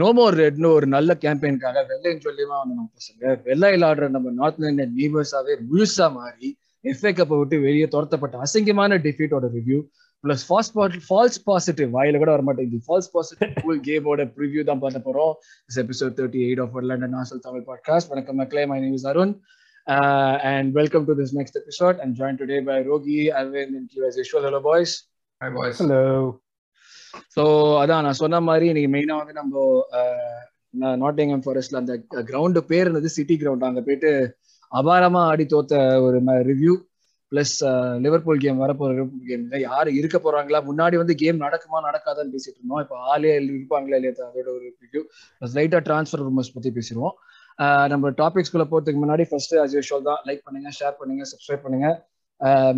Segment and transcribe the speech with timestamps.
[0.00, 4.60] No more ரெட்னு ஒரு நல்ல கேம்பெயினுக்காக வெள்ளைன்னு சொல்லியுமா வந்து நம்ம பசங்க வெள்ளையில் ஆடுற நம்ம நார்த்
[4.64, 6.48] இந்தியன் நீவர்ஸாவே முழுசா மாறி
[6.84, 9.78] எஃப்ஏ கப்பை விட்டு வெளியே துரத்தப்பட்ட அசிங்கமான டிஃபீட்டோட review
[10.24, 10.70] plus false
[11.06, 15.32] false positive வாயில கூட வர மாட்டேங்குது ஃபால்ஸ் பாசிட்டிவ் கேமோட ப்ரிவ்யூ தான் பண்ண போறோம்.
[15.68, 19.34] This episode thirty eight of London nozzle Tamil podcast வணக்கம் மக்களே my name is Arun
[20.50, 24.18] and welcome to this next episode and join today by Rogi Aravind and Q as
[24.24, 24.92] usual hello boys.
[25.40, 25.76] Hi boys.
[25.82, 26.04] Hello
[27.36, 27.42] so
[27.82, 29.54] அதான் நான் சொன்ன மாதிரி இன்னைக்கு மெயினாக வந்து நம்ம
[31.02, 31.94] நாட்டிங்ஹாம் ஃபாரஸ்ட்ல அந்த
[32.30, 34.10] கிரவுண்டு பேர் இருந்தது சிட்டி கிரவுண்ட் அங்க போயிட்டு
[34.72, 35.74] அபாரமா ஆடி தோத்த
[36.06, 36.18] ஒரு
[36.50, 36.74] ரிவ்யூ
[37.32, 37.56] பிளஸ்
[38.04, 40.60] லிவர்பூல் கேம் வரப்போற லிவர்பூல் கேம் யாரு இருக்க போறாங்களா?
[40.68, 42.82] முன்னாடி வந்து கேம் நடக்குமா நடக்காதான்னு பேசிட்டு இருந்தோம்.
[42.84, 45.02] இப்போ ஆளே இருப்பாங்களா இல்லையா அதோட ஒரு ரிவ்யூ
[45.42, 47.14] லைட்டா டிரான்ஸ்ஃபர் ரூமர்ஸ் பத்தி பேசிடுவோம்.
[47.92, 51.88] நம்ம டாபிக்ஸ்குள்ள போறதுக்கு முன்னாடி ஃபர்ஸ்ட் அஸ் யூஷுவல் தான் லைக் பண்ணுங்க ஷேர் பண்ணுங்க சப்ஸ்கிரைப் பண்ணுங்க.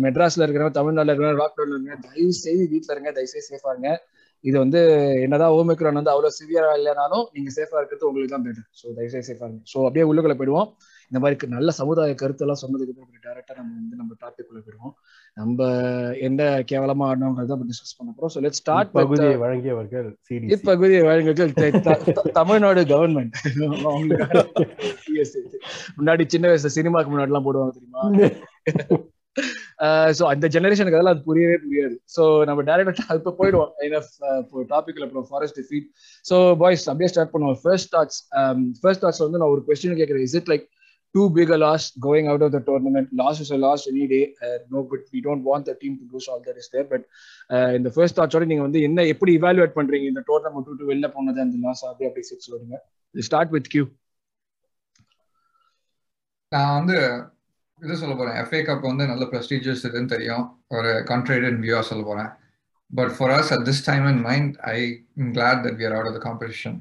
[0.05, 3.91] மெட்ராஸ்ல இருக்கிறவங்க தமிழ்நாடுல இருக்கிறவங்க லாக்டவுன்ல இருங்க தயவு செய்து வீட்டுல இருங்க தயவு செய்து சேஃபா இருங்க.
[4.43, 4.79] இது வந்து
[5.25, 9.45] என்னதான் ஓமிக்ரான் வந்து அவ்வளவு சிவியரா இல்லைனாலும் நீங்க சேஃபா இருக்கிறது உங்களுக்கு தான் பெட்டர் ஸோ தயவுசெய்து சேஃபா
[9.47, 9.61] இருங்க.
[9.73, 10.69] ஸோ அப்படியே உள்ளுக்குள்ள போயிடுவோம்.
[11.11, 14.93] இந்த மாதிரி நல்ல சமுதாய கருத்தெல்லாம் சொன்னதுக்கு அப்புறம் டேரக்டா நம்ம வந்து நம்ம டாபிக் உள்ள போயிடுவோம்.
[15.37, 15.59] நம்ம
[16.27, 18.33] எந்த கேவலமா ஆடணுங்கிறத டிஸ்கஸ் பண்ண போறோம்.
[18.35, 21.53] ஸோ லெட் ஸ்டார்ட் பகுதியை வழங்கியவர்கள் சிடி இப்பகுதி வழங்குகள்
[22.39, 23.33] தமிழ்நாடு கவர்மெண்ட்
[25.97, 28.03] முன்னாடி சின்ன வயசுல சினிமாக்கு முன்னாடி எல்லாம் போடுவாங்க தெரியுமா?
[29.85, 31.95] Uh, ஸோ அந்த ஜெனரேஷனுக்கு அதெல்லாம் அது புரியவே புரியாது.
[32.15, 33.71] ஸோ நம்ம டேரக்டா uh, இப்போ போயிடுவோம்.
[34.41, 35.87] இப்போ டாபிக்ல அப்புறம் ஃபாரஸ்ட் ஃபீட்
[36.25, 37.57] ஸோ பாய்ஸ் அப்படியே ஸ்டார்ட் பண்ணுவோம்.
[37.63, 38.19] ஃபர்ஸ்ட் தாட்ஸ்
[38.81, 40.65] ஃபர்ஸ்ட் தாட்ஸ் வந்து நான் ஒரு கொஸ்டின் கேட்கறேன் is it like
[41.15, 44.21] too big a loss going out of the tournament loss is a loss any day
[44.75, 47.05] no but we don't want the team to lose all that is there but
[47.79, 50.07] இந்த first தாட்ஸோட நீங்க வந்து என்ன எப்படி evaluate பண்றீங்க?
[50.13, 52.79] இந்த tournament விட்டு வெளில போனது அந்த லாஸ் அப்படி அப்படி சொல்லுங்க.
[53.15, 53.85] ஸ்டார்ட் வித் கியூ
[56.51, 56.97] நான் வந்து
[57.83, 58.37] இது சொல்ல போறேன்.
[58.41, 60.45] எஃப்ஏ கப் வந்து நல்ல ப்ரெஸ்டீஜியஸ் இதுன்னு தெரியும்.
[60.77, 62.29] ஒரு கண்ட்ரேட் வியூவா சொல்ல போறேன்.
[62.91, 64.77] But for us at this time in mind I
[65.37, 66.77] glad that we are out of the competition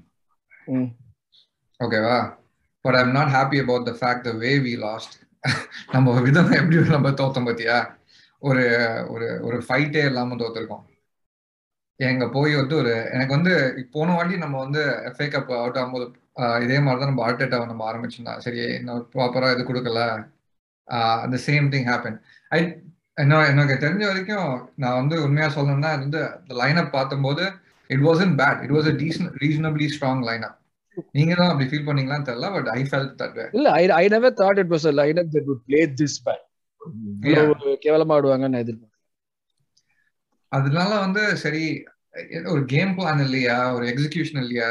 [1.80, 2.18] ஓகேவா
[2.84, 5.16] but I'm not happy about the fact the way we lost
[5.94, 7.78] நம்ம விதம் எப்படி நம்ம தோத்தோம் பார்த்தியா
[8.48, 8.64] ஒரு
[9.14, 10.84] ஒரு ஒரு ஃபைட்டே இல்லாமல் தோத்துருக்கோம்.
[12.00, 13.52] எங்க போய் வந்து ஒரு எனக்கு வந்து
[13.94, 16.06] போன வாட்டி நம்ம வந்து எஃப்ஏ கப் அவுட் ஆகும்போது
[16.64, 18.40] இதே மாதிரி தான் நம்ம ஆர்டேட்டாவை நம்ம ஆரம்பிச்சிருந்தோம்.
[18.46, 20.02] சரி இன்னும் ப்ராப்பராக இது கொடுக்கல.
[21.24, 22.16] அந்த சேம் திங் ஹேப்பன்
[22.50, 22.60] ஐ
[23.16, 26.22] என்ன எனக்கு தெரிஞ்ச வரைக்கும் நான் வந்து உண்மையா சொல்லணும்னா அது வந்து
[26.60, 27.44] line up பார்த்தும்போது
[27.90, 30.58] it was in bad it was a decent reasonably strong line up
[31.16, 34.34] நீங்க தான் அப்படி ஃபீல் பண்ணீங்களான்னு தெரியல but I felt that way இல்ல I I never
[34.40, 36.40] thought it was a lineup that would play this bad.
[37.82, 38.88] கேவலமா ஆடுவாங்கன்னு எதிர்பார்க்கல.
[40.52, 41.64] அதனால வந்து சரி
[42.52, 43.58] ஒரு கேம் பிளான் இல்லையா?
[43.76, 44.70] ஒரு எக்ஸிகியூஷன் இல்லையா?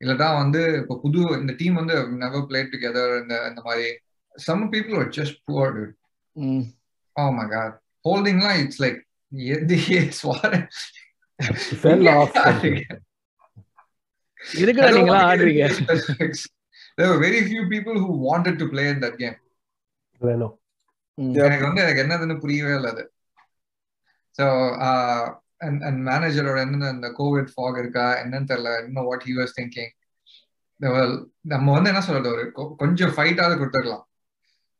[0.00, 3.86] இல்லட்டா வந்து இப்போ புது இந்த டீம் வந்து நெவர் பிளே டுகெதர் இந்த இந்த மாதிரி
[4.48, 5.94] some people are just poor dude
[7.16, 7.76] oh my god
[8.08, 8.98] ஹோல்டிங்லாம் it's like
[9.54, 9.78] எது
[10.20, 10.56] ஸ்வார்
[11.84, 12.36] ஃபெல் ஆஃப்
[14.64, 15.64] இருக்குடா நீங்களா ஆடுறீங்க
[16.98, 19.36] there were very few people who wanted to play in that game.
[20.20, 20.54] வேணும்
[21.40, 23.04] எனக்கு வந்து எனக்கு என்னதுன்னு புரியவே இல்லை அது.
[24.38, 24.44] ஸோ
[25.66, 28.70] அண்ட் மேனேஜரோட என்ன இந்த கோவிட் ஃபாக் இருக்கா என்னன்னு தெரியல.
[28.86, 29.92] இன்னும் வாட் ஹி வாஸ் திங்கிங்
[31.52, 32.44] நம்ம வந்து என்ன சொல்றது ஒரு
[32.82, 34.04] கொஞ்சம் ஃபைட்டாவது கொடுத்துடலாம்.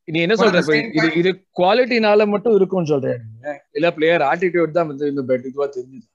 [0.07, 0.59] நீ என்ன சொல்ற
[0.97, 1.29] இது இது
[1.59, 3.21] குவாலிட்டினால மட்டும் இருக்கும்னு சொல்றேன்
[3.77, 6.07] இல்ல பிளேயர் ஆட்டிடியூட் தான் வந்து இந்த பெட் இதுவா தெரிஞ்சுது.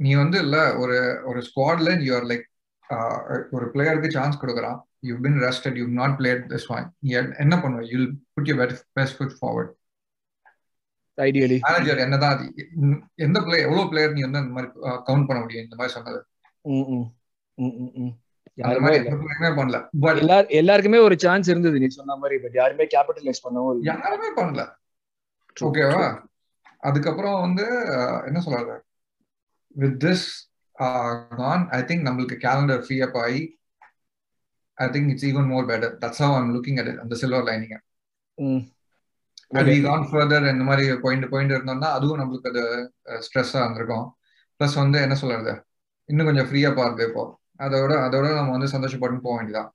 [0.00, 0.96] நீ வந்து இல்ல ஒரு
[1.30, 2.44] ஒரு ஸ்குவாட்ல யூ ஆர் லைக்
[3.56, 4.78] ஒரு பிளேயருக்கு சான்ஸ் கொடுக்குறான்.
[5.08, 7.10] You been rested you not played this one நீ
[7.44, 7.82] என்ன பண்ணுவ?
[7.92, 7.98] You
[8.36, 8.56] put you
[8.98, 9.72] best foot forward
[11.18, 12.40] ideally manager என்னதான்
[13.26, 14.70] எந்த பிளே எவ்வளவு பிளேயர் நீ வந்து அந்த மாதிரி
[15.08, 15.64] கவுண்ட் பண்ண முடியும்?
[15.66, 16.20] இந்த மாதிரி சொன்னது.
[18.58, 19.78] பண்ணல.
[20.00, 20.20] பட்
[20.60, 24.64] எல்லாருக்குமே ஒரு சான்ஸ் இருந்தது நீ சொன்ன மாதிரி பட் யாருமே கேபிட்டலைஸ் பண்ணவும் யாருமே பண்ணல.
[25.56, 26.08] ஓகேவா
[26.78, 27.64] அதுக்கப்புறம் வந்து
[28.26, 28.74] என்ன சொல்றது
[29.76, 30.26] with this
[31.38, 33.42] gone I think நம்மளுக்கு கேலண்டர் ஃப்ரீ அப் ஆகி
[34.78, 37.72] I think it's even more better that's how I'm looking at அந்த சில்வர் லைனிங்
[39.86, 42.62] கான் ஃபர்தர் இந்த மாதிரி பாயிண்ட் பாயிண்ட் இருந்தோம்னா அதுவும் நம்மளுக்கு அது
[43.26, 44.06] ஸ்ட்ரெஸ்ஸா இருந்திருக்கும்.
[44.60, 45.52] ப்ளஸ் வந்து என்ன சொல்றது?
[46.08, 47.24] இன்னும் கொஞ்சம் ஃப்ரீயா பாருது இப்போ.
[47.60, 49.70] அதோட அதோட நம்ம வந்து சந்தோஷப்பட்டு போக வேண்டியதான்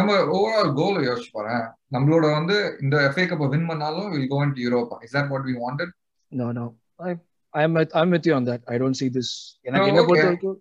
[0.00, 1.62] நம்ம ஓவரால் கோல் யோசிச்சு பாறேன்
[1.94, 5.54] நம்மளோட வந்து இந்த எஃப்ஏ கப்பை வின் பண்ணாலும் will go in Europa is that what we
[5.64, 5.92] wanted
[6.32, 6.66] no no
[7.04, 7.12] I
[7.54, 9.32] am I am with you on that I don't see this
[9.68, 10.58] எனக்கு என்ன பொறுத்த வரைக்கும்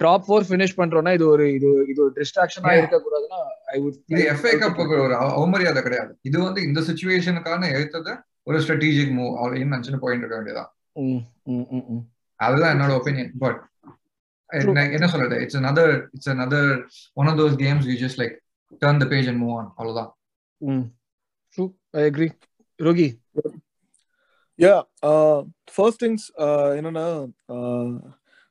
[0.00, 3.40] டாப் 4 ஃபினிஷ் பண்றோம்னா இது ஒரு இது இது ஒரு டிஸ்ட்ராக்ஷனா இருக்க கூடாதுன்னா
[3.74, 6.12] ஐ வுட் இது எஃப்ஏ கப் ஒரு அவமரியாதை கிடையாது.
[6.22, 8.12] இது வந்து இந்த சிச்சுவேஷனுக்கான எடுத்தது
[8.42, 10.70] ஒரு ஸ்ட்ராட்டஜிக் மூவ் அப்படின்னு நினைச்சுன்னு போயிட்டு இருக்க வேண்டியதான்
[12.40, 13.60] அதுதான் என்னோட ஒப்பீனியன் பட்
[14.96, 15.36] என்ன சொல்றது?
[15.44, 16.64] It's another it's another
[17.20, 18.34] one of those games you just like
[18.82, 20.10] turn the page and move on அவ்வளவுதான்.
[21.54, 21.64] True
[22.00, 22.28] I agree
[22.80, 23.08] Rohi
[24.58, 24.74] yeah
[25.74, 26.26] first things
[26.78, 27.06] என்னன்னா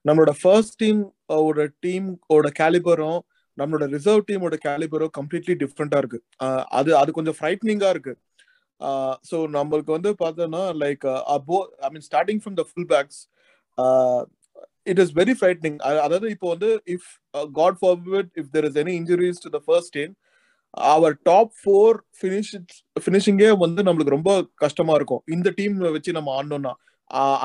[0.05, 1.01] நம்மளோட ஃபர்ஸ்ட் டீம்
[1.39, 3.21] ஓட டீமோட கேலிபரும்
[3.57, 6.19] நம்மளோட ரிசர்வ் டீமோட கேலிபரும் கம்ப்ளீட்லி டிஃப்ரெண்டா இருக்கு.
[6.77, 8.13] அது அது கொஞ்சம் ஃப்ரைட்னிங்கா இருக்கு.
[9.29, 11.03] ஸோ நம்மளுக்கு வந்து பார்த்தோம்னா like
[11.35, 11.57] above
[11.87, 13.19] I mean starting from the full backs
[14.85, 17.09] it is very frightening அதாவது இப்போ வந்து if
[17.53, 20.13] god forbid if there is any injuries to the first team
[20.91, 22.51] our top four finish
[22.95, 25.23] ஃபினிஷிங்கே வந்து நம்மளுக்கு ரொம்ப கஷ்டமா இருக்கும்.
[25.27, 26.73] இந்த டீம் வச்சு நம்ம ஆடணும்னா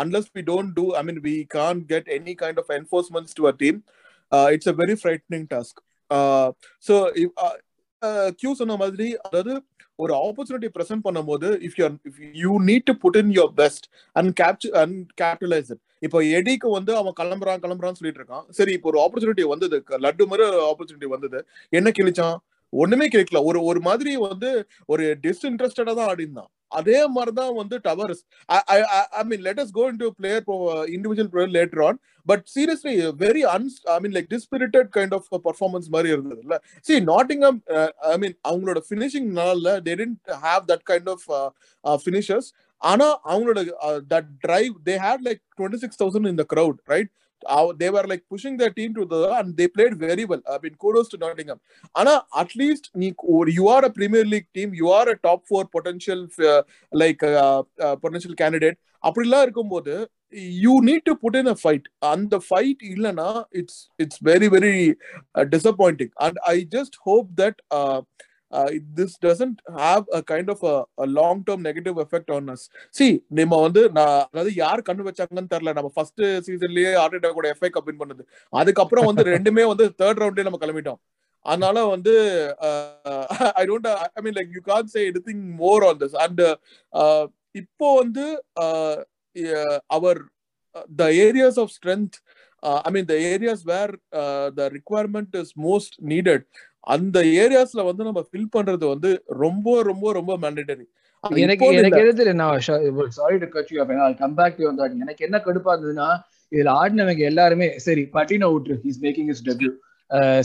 [0.02, 3.54] unless we don't do I mean we can get any kind of enforcements to a
[3.62, 3.78] team
[4.54, 5.80] it's a very frightening task
[6.84, 6.94] so
[8.40, 9.54] Q சொன்ன மாதிரி அதாவது
[10.04, 13.86] ஒரு ஆப்பர்ச்சுனிட்டி ப்ரெசென்ட் பண்ணும்போது if you if you need to put in your best
[14.16, 18.44] and capture and capitalize it இப்போ எடிக்கு வந்து அவன் கிளம்புறான் கிளம்புறான்னு சொல்லிட்டு இருக்கான்.
[18.58, 19.76] சரி இப்போ ஒரு ஆப்பர்ச்சுனிட்டி வந்தது.
[20.06, 21.38] லட்டு மாதிரி ஆப்பர்ச்சுனிட்டி வந்தது.
[21.78, 22.36] என்ன கிழிச்சான்?
[22.72, 24.50] ஒண்ணுமே கேட்கல ஒரு ஒரு மாதிரி வந்து
[24.92, 28.22] ஒரு டிஸ்இன்ட்ரெஸ்டடா தான் ஆடி இருந்தான் அதே மாதிரிதான் வந்து towers.
[29.12, 30.44] I mean let us go into player
[30.96, 35.88] individual player later on but seriously very un I mean like dispirited kind of performance
[35.88, 37.60] மாதிரி இருந்தது இல்ல சி நாட்டிங்ஹாம்
[38.12, 41.26] ஐ மீன் அவங்களோட ஃபினிஷிங் நாளில் they tend have that kind of
[41.84, 42.50] finishers
[42.82, 43.60] ஆனா அவங்களோட
[44.14, 47.10] that drive they had like twenty six thousand இந்த crowd right
[47.44, 50.42] right they were like pushing their team to the and they played very well.
[50.46, 51.60] I mean, kudos to Nottingham.
[51.94, 52.90] Anna, at least
[53.56, 54.74] you are a Premier League team.
[54.74, 56.62] You are a top four potential uh,
[56.92, 58.78] like uh, uh, potential candidate.
[59.02, 60.10] அப்படிலாம் இருக்கும்போது
[60.64, 64.96] you need to put in a fight அந்த fight இல்லைன்னா it's it's very very
[65.34, 67.58] disappointing and I just hope that
[68.52, 69.40] Uh, this have
[69.78, 72.62] have kind kind of a long term negative effect on us.
[72.98, 73.06] See
[73.38, 75.72] நம்ம வந்து நான் அதாவது யார் கண்ணு வச்சாங்கன்னு தெரியல.
[75.78, 78.22] நம்ம ஃபர்ஸ்ட் சீசன்லயே ஆர்டேட்டா கூட எஃப்ஐ கப் வின் பண்ணது.
[78.52, 81.00] அதுக்கப்புறம் வந்து ரெண்டுமே வந்து தேர்ட் ரவுண்டே நம்ம கிளம்பிட்டோம்.
[81.46, 82.14] அதனால வந்து
[83.60, 83.88] I don't
[84.18, 86.42] I mean like you can say anything more on this and
[87.62, 88.26] இப்போ வந்து
[89.98, 90.20] our
[91.02, 92.16] the areas of strength
[92.86, 93.92] I mean the areas where
[94.60, 96.46] the requirement is most needed
[96.86, 99.10] அந்த ஏரியாஸ்ல வந்து நம்ம ஃபில் பண்றது வந்து
[99.44, 100.86] ரொம்ப ரொம்ப ரொம்ப மேண்டேட்டரி
[101.44, 102.60] எனக்கு எனக்கு எது நான்
[103.18, 106.08] sorry to cut you I come back to that எனக்கு என்ன கடுப்பா இருந்ததுன்னா
[106.52, 108.76] இதுல ஆடினவங்க எல்லாருமே சரி பட்டின விட்டுரு.
[108.84, 109.70] His making is debut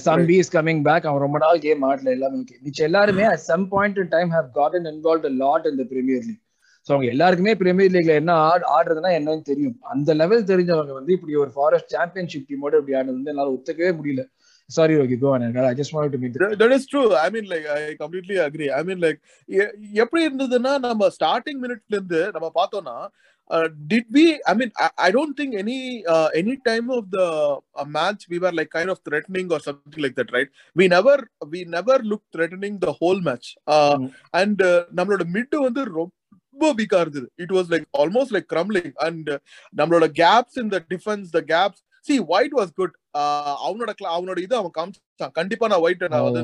[0.06, 3.66] சம்பி is coming back அவன் ரொம்ப நாள் கேம் ஆடல எல்லாமே ஓகே மிச்சம் எல்லாருமே at some
[3.74, 6.42] point in time have gotten involve lot in the Premier League
[6.88, 9.76] so அவங்க எல்லாருக்குமே பிரீமியர் லீக்ல என்ன ஆட் ஆடுறதுன்னா என்னன்னு தெரியும்.
[9.94, 14.24] அந்த லெவல் தெரிஞ்சவங்க வந்து இப்படி ஒரு ஃபாரஸ்ட் சாம்பியன்ஷிப் டீமோட இப்படி ஆடுறது வந்து என்னால ஒத்துக்கவே முடியல.
[14.71, 17.69] Sorry okay go on I just want to meet that is true I mean like
[17.77, 19.21] I completely agree I mean like
[20.05, 22.99] எப்படி இருந்ததுன்னா நம்ம ஸ்டார்டிங் மினிட்ல இருந்து நம்ம பார்த்தோம்னா
[23.51, 27.27] uh, did we i mean I, I don't think any uh, any time of the
[27.75, 31.17] uh, match we were like kind of threatening or something like that right we never
[31.49, 34.09] we never looked threatening the whole match uh, mm.
[34.35, 34.59] and
[34.99, 39.29] நம்மளோட mid வந்து ரொம்ப வீக்கா இருந்தது it was like almost like crumbling and
[39.81, 42.95] நம்மளோட gaps in the defence the gaps see White was good
[43.64, 45.34] அவனோட அவனோட இது அவன் காமிச்சான்.
[45.40, 46.44] கண்டிப்பா நான் ஒயிட் நான் வந்து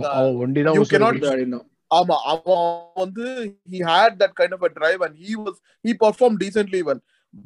[1.92, 2.64] ஆமா அவன்
[3.02, 3.26] வந்து
[3.72, 7.02] he had that kind of a drive and he was he perform decently well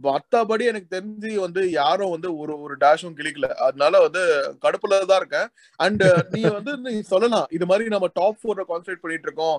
[0.06, 4.22] மத்தபடி எனக்கு தெரிஞ்சு வந்து யாரும் வந்து ஒரு ஒரு டேஷும் கிளிக்கல அதனால வந்து
[4.64, 5.48] கடுப்புல தான் இருக்கேன்.
[5.80, 7.48] அண்ட் நீ வந்து நீ சொல்லலாம்.
[7.58, 9.58] இது மாதிரி நம்ம டாப் ஃபோர்ல கான்சன்ட்ரேட் பண்ணிட்டு இருக்கோம்.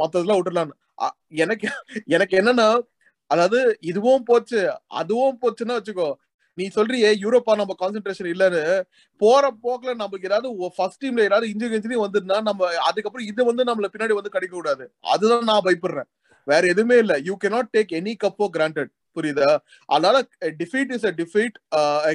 [0.00, 0.72] மத்ததெல்லாம் விட்டுலாம்
[1.44, 1.68] எனக்கு
[2.16, 2.68] எனக்கு என்னன்னா
[3.30, 3.58] அதாவது
[3.90, 4.60] இதுவும் போச்சு
[5.00, 6.08] அதுவும் போச்சுன்னா வச்சுக்கோ
[6.58, 8.62] நீ சொல்றியே யூரோப்பா நம்ம கான்சென்ட்ரேஷன் இல்லன்னு
[9.20, 13.88] போற போக்குல நமக்கு ஏதாவது ஃபர்ஸ்ட் டீம்ல ஏதாவது இன்ஜுரி இன்ஜுரி வந்துருந்தா நம்ம அதுக்கப்புறம் இது வந்து நம்மள
[13.94, 14.84] பின்னாடி வந்து கிடைக்க கூடாது
[15.14, 16.08] அதுதான் நான் பயப்படுறேன்.
[16.46, 17.14] வேற எதுவுமே இல்ல.
[17.28, 19.50] You cannot take any cup for granted புரியுதா?
[19.88, 20.16] அதனால
[20.60, 21.56] defeat uh, is a defeat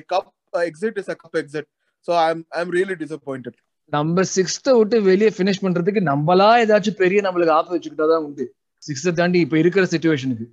[0.09, 0.29] cup
[0.63, 1.67] exit is a cup exit
[2.07, 3.57] so I am I am really disappointed
[3.93, 8.45] நம்ம சிக்ஸ்த விட்டு வெளியே பினிஷ் பண்றதுக்கு நம்மளா ஏதாச்சும் பெரிய நம்மளுக்கு ஆப்பு வச்சுக்கிட்டாதான் உண்டு.
[8.83, 10.47] சிக்ஸ்த தாண்டி இப்ப இருக்கிற சுச்சுவேஷனுக்கு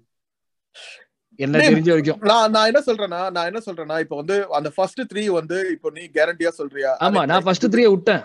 [1.44, 2.20] என்ன தெரிஞ்ச வரைக்கும்.
[2.30, 6.02] நான் நான் என்ன சொல்றேன்னா நான் என்ன சொல்றேன்னா இப்போ வந்து அந்த ஃபர்ஸ்ட் த்ரீ வந்து இப்போ நீ
[6.16, 6.92] கேரண்டியா சொல்றியா?
[7.06, 8.22] ஆமா நான் ஃபர்ஸ்ட் த்ரீ விட்டேன்.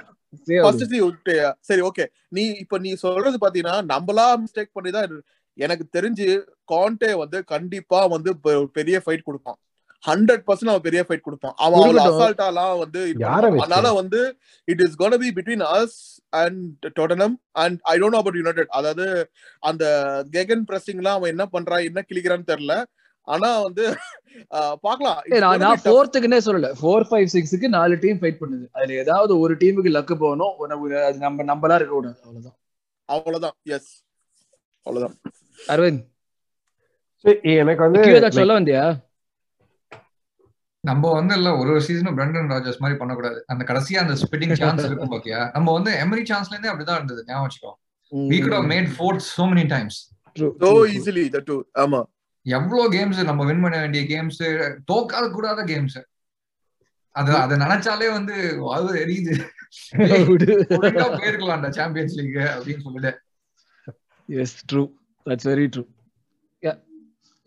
[0.65, 2.05] ஃபர்ஸ்ட் த்ரீ விட்டியா சரி ஓகே.
[2.35, 5.17] நீ இப்போ நீ சொல்றது பாத்தீங்கன்னா நம்மளா மிஸ்டேக் பண்ணி தான்
[5.57, 6.27] எனக்கு தெரிஞ்சு
[6.73, 8.31] கான்டே வந்து கண்டிப்பா வந்து
[8.77, 9.59] பெரிய ஃபைட் கொடுப்பான்.
[10.03, 11.55] ஹண்ட்ரட் பர்சன்ட் அவன் பெரிய ஃபைட் கொடுப்பான்.
[11.65, 13.01] அவன் அவ்வளவு அசால்ட்டாலாம் வந்து
[13.63, 14.21] அதனால வந்து
[14.67, 15.97] it is gonna be between us
[16.41, 16.63] and
[16.99, 19.05] Tottenham and I don't know about United அதாவது
[19.69, 19.83] அந்த
[20.37, 22.77] கெகன் பிரஸிங்லாம் அவன் என்ன பண்றான் என்ன கிளிக்கிறான்னு தெரியல.
[23.21, 23.95] ஆனா வந்து
[24.81, 25.21] பாக்கலாம்.
[25.27, 26.73] நான் ஃபோர்த்துக்குன்னே சொல்லல.
[26.81, 28.67] ஃபோர் ஃபைவ் சிக்ஸுக்கு நாலு டீம் ஃபைட் பண்ணுது.
[28.71, 30.79] அதுல ஏதாவது ஒரு டீமுக்கு லக்கு போகணும்.
[31.05, 32.15] அது நம்ம நம்மளா இருக்க கூடாது.
[32.19, 32.57] அவ்வளவுதான்.
[33.05, 33.51] அவ்வளவுதான்.
[33.63, 34.03] எஸ்
[34.81, 35.21] அவ்வளவுதான்.
[35.67, 36.09] அரவிந்த்.
[37.41, 39.09] எனக்கு வந்து சொல்ல வந்தியா?
[40.79, 43.43] நம்ம வந்து இல்ல ஒரு ஒரு சீசனும் பிரண்டன் ராஜர்ஸ் மாதிரி பண்ணக்கூடாது.
[43.47, 45.49] அந்த கடைசியா அந்த ஸ்பிட்டிங் சான்ஸ் இருக்கும் பாத்தியா?
[45.53, 47.79] நம்ம வந்து எமரி சான்ஸ்ல இருந்தே அப்படிதான் இருந்தது ஞாபகம் வச்சுக்கோ.
[48.15, 49.95] we could have made fourth so many times.
[50.59, 52.03] So easily that too ஆமா.
[52.45, 54.39] எவ்வளவு கேம்ஸ் நம்ம வின் பண்ண வேண்டிய கேம்ஸ்
[54.91, 55.97] தோக்காத கூடாத கேம்ஸ்
[57.15, 58.35] அது அதை நினைச்சாலே வந்து
[58.75, 59.33] அது எரியுது
[61.17, 63.11] போயிருக்கலாம்டா சாம்பியன்ஸ் லீக் அப்படின்னு சொல்லிட்டு
[64.29, 64.83] yes true
[65.25, 65.85] that's very true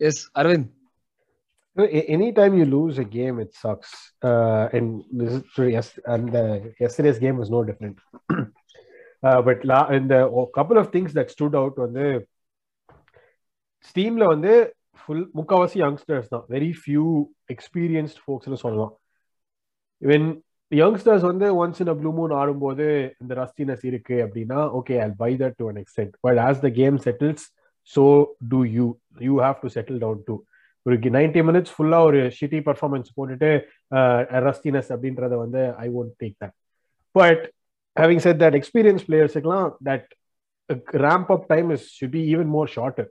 [0.01, 0.71] yes Aravind
[1.77, 3.89] No, a- anytime you lose a game, it sucks.
[4.21, 4.85] Uh, and
[5.19, 7.97] this is true, yes, and uh, yesterday's game was no different.
[9.27, 12.05] uh, but la- in the a couple of things that stood out வந்து
[13.89, 14.53] ஸ்டீம்ல வந்து
[15.01, 16.45] full முக்காவாசி youngsters தான்.
[16.55, 17.05] Very few
[17.53, 18.93] experienced ஃபோக்ஸ்னு சொல்லலாம்.
[20.01, 20.27] When
[20.71, 22.85] youngsters வந்து once in a blue moon ஆடும்போது
[23.21, 26.97] இந்த ரஸ்டினஸ் இருக்கு அப்படின்னா okay I buy that to an extent but as the game
[27.07, 27.45] settles
[27.93, 28.03] so
[28.53, 28.85] do you
[29.27, 30.35] you have to settle down to
[30.85, 33.51] ஒரு ninety minutes ஃபுல்லா ஒரு shitty performance போட்டுட்டு
[34.47, 36.55] rustiness அப்படின்றத வந்து I won't take that
[37.15, 37.43] but
[37.95, 40.09] having said that experience பிளேயர்ஸுக்கெல்லாம் that
[41.05, 43.05] ramp up time is should be even more shorter.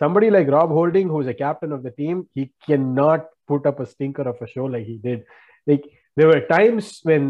[0.00, 3.86] Somebody like Rob Holding, who's a captain of the team, he cannot put up a
[3.86, 5.20] stinker of a show like he did.
[5.66, 5.84] Like
[6.16, 7.24] there were times when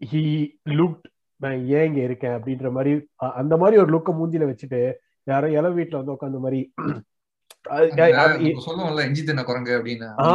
[0.00, 0.24] he
[0.72, 1.06] looked
[1.40, 2.90] நான் ஏன் இங்க இருக்கேன் அப்படின்ற மாதிரி
[3.24, 4.80] அ- அந்த மாதிரி ஒரு லுக்க மூஞ்சில வச்சுட்டு
[5.26, 6.60] யாரோ இல வீட்டுல வந்து உட்காந்த மாதிரி
[7.70, 7.92] அது-
[8.22, 10.28] அது- சொல்லுவோம்ல இஞ்சி தின்ன குரங்கு அப்படின்னு ஆ,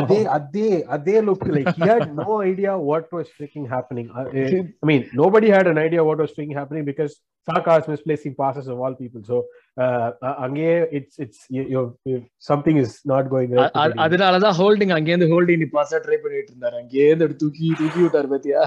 [0.00, 4.48] அதே அதே அதே look like he had no idea what was freaking happening Uh, eh,
[4.82, 7.14] i mean nobody had an idea what was freaking happening because
[7.47, 9.37] Saka is misplacing passes of all people so
[9.83, 10.69] uh, uh, அங்கே
[12.49, 14.01] something is not going right with the team.
[14.05, 18.63] அதனாலதான் holding அங்கேருந்து holding நீ பாஸா try பண்ணிட்டு இருந்தாரு அங்கேருந்து எடுத்து தூக்கி தூக்கி விட்டாரு பாத்தியா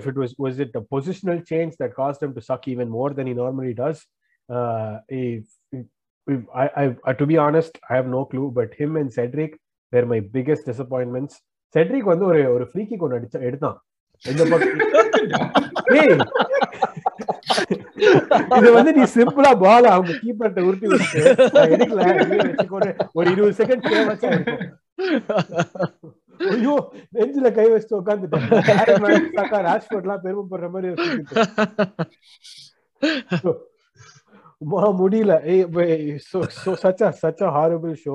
[0.00, 3.10] if it was was it a positional change that caused him to suck even more
[3.18, 3.98] than he normally does.
[4.48, 8.50] Uh, if, if, I, I, I, to be honest, I have no clue.
[8.58, 9.58] But him and Cedric,
[9.92, 11.34] they're my biggest disappointments.
[11.74, 13.76] Cedric வந்து ஒரு ஒரு free kick ஒன்று அடிச்சா எடுத்தான்
[14.24, 14.42] இந்த
[18.58, 21.20] இது வந்து நீ சிம்பிளா பால் அவங்க கீப்பர்ட்ட உருட்டி விட்டு
[21.66, 22.02] எடுக்கல
[23.14, 24.30] ஒரு இருபது செகண்ட் ஃபேமஸா
[26.48, 26.74] ஐயோ
[27.14, 30.90] நெஞ்சில கை வச்சு உட்காந்துட்டேன் ராஜ்கோட் எல்லாம் பெருமைப்படுற மாதிரி
[35.00, 35.32] முடியல.
[36.76, 38.14] Such a such horrible show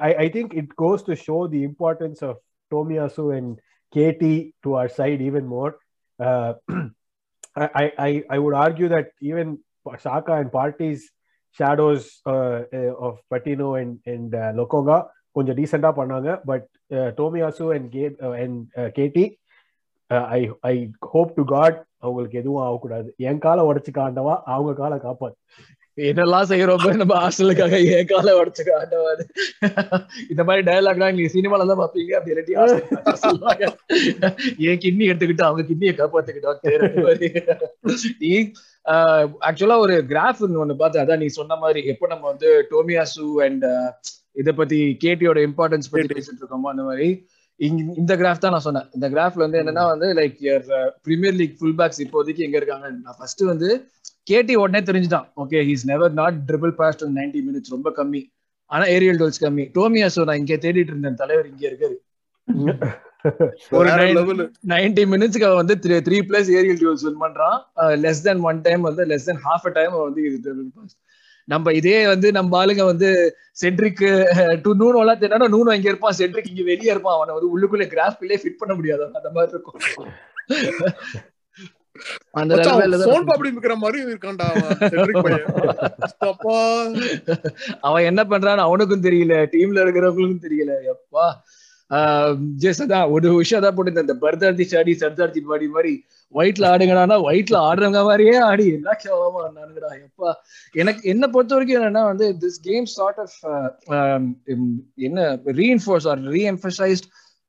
[0.00, 2.38] I I think it goes to show the importance of
[2.70, 3.56] Tomiyasu and
[3.95, 5.77] the importance of Tomiyasu and KT to our side even more.
[6.19, 6.53] Uh,
[7.55, 9.59] I, I, I I would argue that even
[9.99, 11.09] Saka and Party's
[11.51, 17.89] shadows uh, uh, of Patino and, and uh, Lokonga கொஞ்சம் டீசெண்டா பண்ணாங்க but Tomiyasu and
[17.89, 19.39] K and KT
[20.07, 25.37] I I hope to God அவங்களுக்கு எதுவும் ஆகக்கூடாது என் காலை உடைச்சு காண்டவா அவங்க காலை காப்பாத்து
[25.98, 29.22] என்னெல்லாம் செய்யறோம் நம்ம ஹாஸ்டலுக்காக ஏன் காலை உடச்சுக்க ஆண்டவாது
[30.32, 33.64] இந்த மாதிரி டயலாக்லாம் நீங்க சினிமால தான் பாப்பீங்க அப்படி இல்லாட்டி சொல்லுவாங்க.
[34.68, 36.58] என் கிட்னி எடுத்துக்கிட்டு அவங்க கிட்னியை காப்பாத்துக்கிட்டோம்.
[38.22, 38.32] நீ
[39.48, 43.66] ஆக்சுவலா ஒரு கிராஃப் ஒண்ணு பார்த்து அதான் நீ சொன்ன மாதிரி எப்போ நம்ம வந்து டோமியாசு அண்ட்
[44.42, 47.08] இத பத்தி கேட்டியோட இம்பார்ட்டன்ஸ் பத்தி பேசிட்டு இருக்கோமோ அந்த மாதிரி.
[48.00, 48.88] இந்த கிராஃப் தான் நான் சொன்னேன்.
[48.96, 50.40] இந்த கிராஃப்ல வந்து என்னன்னா வந்து like
[51.06, 53.68] Premier League full backs இப்போதைக்கு எங்க இருக்காங்க நான் ஃபர்ஸ்ட் வந்து
[54.26, 55.26] கேட்டி உடனே தெரிஞ்சுட்டான்.
[55.36, 58.22] Okay he's never not dribble past ninety minutes ரொம்ப கம்மி.
[58.70, 59.64] ஆனா ஏரியல் டோல்ஸ் கம்மி.
[59.78, 61.18] டோமியாசோ நான் இங்க தேடிட்டு இருந்தேன்.
[61.22, 61.96] தலைவர் இங்க இருக்காரு.
[63.76, 63.88] ஒரு.
[64.72, 67.58] நைன்டி மினிட்ஸ்க்கு அவன் வந்து three plus aerial duels win பண்றான்.
[68.04, 70.96] லெஸ் தென் ஒன் டைம் வந்து less than half a time வந்து இது ட்ரிபிள் பாஸ்
[71.48, 73.10] நம்ம இதே வந்து நம்ம ஆளுங்க வந்து
[73.62, 74.02] சென்ட்ரிக்
[74.62, 77.16] டு நூன் எல்லாம் தெரியும் நூன் இங்க இருப்பான் சென்ட்ரிக் இங்க வெளியே இருப்பான்.
[77.18, 79.04] அவனை வந்து உள்ளுக்குள்ள கிராஃப்குள்ளே ஃபிட் பண்ண முடியாது.
[79.18, 79.80] அந்த மாதிரி இருக்கும்.
[82.34, 82.56] அந்த
[83.24, 84.48] பாப்படி விக்கிற மாதிரி இருக்கான்டா
[87.82, 90.72] அவன் என்ன பண்றான்னு அவனுக்கும் தெரியல டீம்ல இருக்கிறவங்களுக்கும் தெரியல.
[90.92, 91.26] எப்பா.
[92.62, 95.92] ஜஸ்ட் அதான் ஒரு விஷயம் தான் போட்டு இந்த பர்தார்த்தி சாடி சர்தார்த்தி பாடி மாதிரி
[96.34, 100.30] ஒயிட்ல ஆடுங்கடானா ஒயிட்ல ஆடுறவங்க மாதிரியே ஆடி என்ன கேவலமா ஆடுனானுங்கடா எப்பா.
[100.74, 103.36] எனக்கு என்ன பொறுத்த வரைக்கும் என்னன்னா வந்து திஸ் கேம் சார்ட் ஆஃப்
[105.06, 105.20] என்ன
[105.60, 107.08] reinforce or reemphasized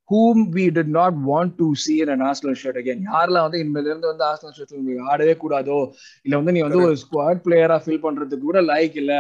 [0.10, 3.00] whom we did not want to see in an Arsenal shirt again.
[3.14, 4.76] யாரெல்லாம் வந்து இருந்து வந்து ஆர்சனல் ஷர்ட்
[5.14, 5.80] ஆடவே கூடாதோ
[6.22, 9.16] இல்ல வந்து நீ வந்து ஒரு ஸ்குவாட் பிளேயரா ஃபீல் பண்றதுக்கு கூட லைக் இல்ல.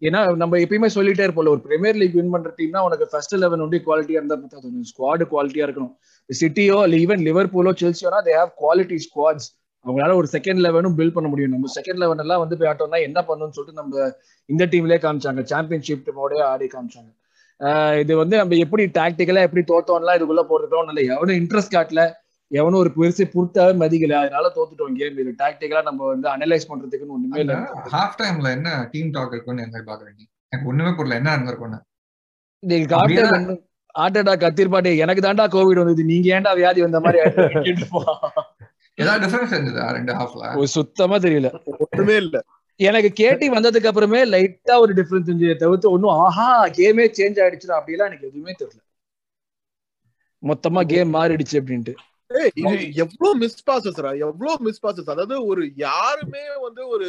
[0.00, 3.80] ஏன்னா நம்ம எப்பயுமே சொல்லிட்டே இருப்போம்ல ஒரு பிரீமியர் லீக் வின் பண்ற டீம்னா உனக்கு ஃபர்ஸ்ட் லெவன் ஒன்லி
[3.86, 4.72] குவாலிட்டியா இருந்தா பத்தாது.
[4.92, 5.94] ஸ்குவாட் குவாலிட்டியா இருக்கணும்.
[6.40, 9.48] சிட்டியோ ஈவன் லிவர்பூலோ செல்சியோனா தே ஹேவ் குவாலிட்டி ஸ்குவாட்ஸ்
[9.86, 11.50] அவங்களால ஒரு செகண்ட் லெவனும் பில்ட் பண்ண முடியும்.
[11.50, 14.12] நம்ம செகண்ட் லெவன் எல்லாம் வந்து போய் ஆட்டோம்னா என்ன பண்ணணும்னு சொல்லிட்டு நம்ம
[14.46, 15.42] இந்த டீம்லயே காமிச்சாங்க.
[15.52, 17.10] சாம்பியன்ஷிப் டீமோடய ஆடி காமிச்சாங்க.
[18.00, 21.02] இது வந்து நம்ம எப்படி டாக்டிக்கலா எப்படி தோத்தோம்லாம் இதுக்குள்ள போறதுக்கோ இல்ல.
[21.14, 22.02] எவனும் இன்ட்ரெஸ்ட் காட்டல.
[22.50, 24.16] எவனும் ஒரு பெருசு புடுத்தாவே மதிக்கல.
[24.22, 25.32] அதனால தோத்துட்டோம் கேம் இது.
[25.38, 27.54] டாக்டிக்கலா நம்ம வந்து அனலைஸ் பண்றதுக்குன்னு ஒண்ணுமே இல்ல.
[27.94, 30.22] ஹாஃப் டைம்ல என்ன டீம் டாக் இருக்குன்னு என்ன பாக்குறீங்க?
[30.52, 31.18] எனக்கு ஒண்ணுமே புரியல.
[31.20, 31.80] என்ன நடந்திருக்கும்னு
[32.62, 33.56] நீங்க
[33.94, 36.02] ஆட்டடா கத்திருப்பாட்டே எனக்கு தாண்டா கோவிட் வந்தது.
[36.04, 37.18] நீங்க ஏன்டா வியாதி வந்த மாதிரி.
[38.98, 41.48] ஏதாவது டிஃபரன்ஸ் இருந்ததா ரெண்டு ஹாஃப்ல சுத்தமா தெரியல.
[41.84, 42.36] ஒண்ணுமே இல்ல.
[42.80, 48.06] எனக்கு கேட்டி வந்ததுக்கு அப்புறமே லைட்டா ஒரு டிஃபரன்ஸ் இருந்துச்சு தவிர்த்து ஒன்னும் ஆஹா கேமே சேஞ்ச் ஆயிடுச்சுடா அப்படிலாம்
[48.06, 48.80] எனக்கு எதுவுமே தெரியல.
[50.42, 51.94] மொத்தமா கேம் மாறிடுச்சு அப்படின்ட்டு.
[52.54, 57.08] இது எவ்வளவு மிஸ் பாசஸ்ரா எவ்வளவு மிஸ் பாசஸ் அதாவது ஒரு யாருமே வந்து ஒரு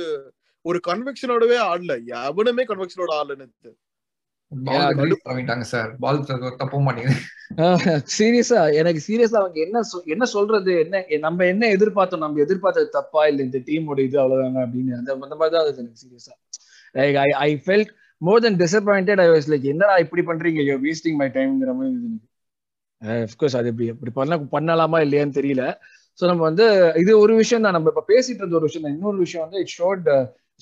[0.65, 1.93] ஒரு கன்வெக்ஷனோடவே ஆடல.
[2.21, 3.35] எவனுமே கன்வெக்ஷனோட ஆடல
[8.17, 9.81] சீரியஸா எனக்கு சீரியஸா அவங்க என்ன
[10.13, 13.21] என்ன சொல்றது என்ன நம்ம என்ன எதிர்பார்த்தோம் நம்ம எதிர்பார்த்தது தப்பா?
[13.31, 16.33] இல்ல இந்த டீமோட இது அவ்வளவுதாங்க அப்படின்னு அந்த மாதிரி தான் இருந்தது எனக்கு சீரியஸா.
[16.95, 20.61] Like I I felt more then disappointed I was like என்னடா இப்படி பண்றீங்க?
[20.69, 22.25] யூ வேஸ்டிங் மை டைம்ங்கிற மாதிரி இருந்தது
[23.27, 25.63] அஃப்கோர்ஸ் அது இப்படி இப்படி பண்ண பண்ணலாமா இல்லையான்னு தெரியல.
[26.19, 26.65] ஸோ நம்ம வந்து
[27.01, 27.75] இது ஒரு விஷயம் தான்.
[27.77, 28.95] நம்ம இப்ப பேசிட்டு இருந்த ஒரு விஷயம் தான்.
[28.97, 30.07] இன்னொரு விஷயம் வந்து இட் ஷோட்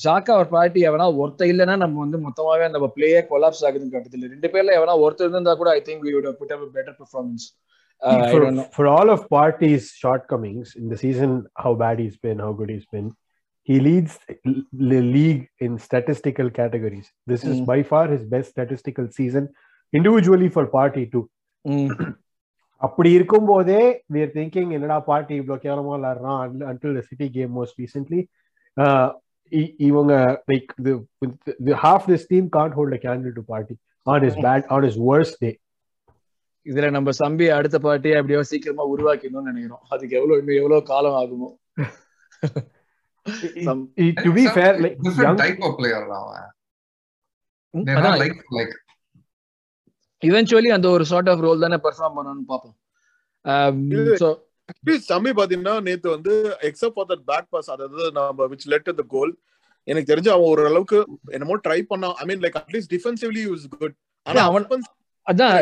[0.03, 4.47] ஜாக்கா ஒரு பார்ட்டி எவனா ஒருத்த இல்லைன்னா நம்ம வந்து மொத்தமாவே நம்ம பிளேயே கொலாப்ஸ் ஆகுதுன்னு கட்டத்தில் ரெண்டு
[4.47, 7.45] பேர்ல எவனா ஒருத்தர் இருந்தா கூட I think we would put up better performance
[8.31, 12.69] for, for all of Party's shortcomings in the season, how bad he's been, how good
[12.69, 13.07] he's been,
[13.67, 14.13] he leads
[14.89, 17.07] the league in statistical categories.
[17.31, 17.65] This is Mm.
[17.65, 19.45] by far his best statistical season,
[19.93, 21.23] individually for Party too.
[22.81, 28.21] அப்படி இருக்கும்போதே we are thinking என்னடா party இவ்வளவு கேவலமா city game most recently
[28.77, 29.24] uh, இ-
[29.77, 31.01] இவங்க like
[31.65, 34.95] the half this team can't hold a candle to party on his bad on his
[35.07, 35.59] worst day.
[36.63, 39.79] இதுல நம்ம சம்பி அடுத்த பார்ட்டியை அப்படியோ சீக்கிரமா உருவாக்கணும்னு நினைக்கிறோம்.
[39.89, 41.63] அதுக்கு எவ்வளவு இன்னும் எவ்வளவு காலம் ஆகுமோ?
[44.53, 46.53] fair like young different type of player அதான்.
[47.97, 48.71] like like
[50.25, 52.75] இவென்ச்சுவலி அந்த ஒரு சார்ட் ஆஃப் ரோல் தானே பெர்ஃபார்ம் பண்ணணும்னு பார்ப்போம்.
[53.91, 54.44] இது-
[54.87, 56.33] ஸோ சம்மி பாத்தீங்கன்னா நேத்து வந்து
[56.69, 59.33] except for that back pass அதாவது நம்ம விச் லெட் த கோல்
[59.87, 60.99] எனக்கு தெரிஞ்சு அவன் ஓரளவுக்கு
[61.31, 64.85] என்னமோ ட்ரை பண்ணான் I mean like at least defensively use good ஆனா அவன்- அவன்
[65.27, 65.55] அதான்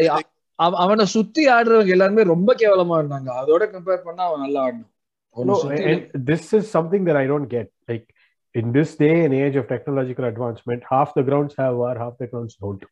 [0.59, 4.89] அவ- அவனை சுத்தி ஆடுறவங்க எல்லாருமே ரொம்ப கேவலமா இருந்தாங்க அதோட கம்பேர் பண்ணா அவன் நல்லா ஆடணும்
[6.23, 7.67] this is something that I don't get.
[7.87, 8.03] Like
[8.55, 12.27] in this day and age of technological advancement, half the grounds have VAR, half the
[12.27, 12.83] grounds don't.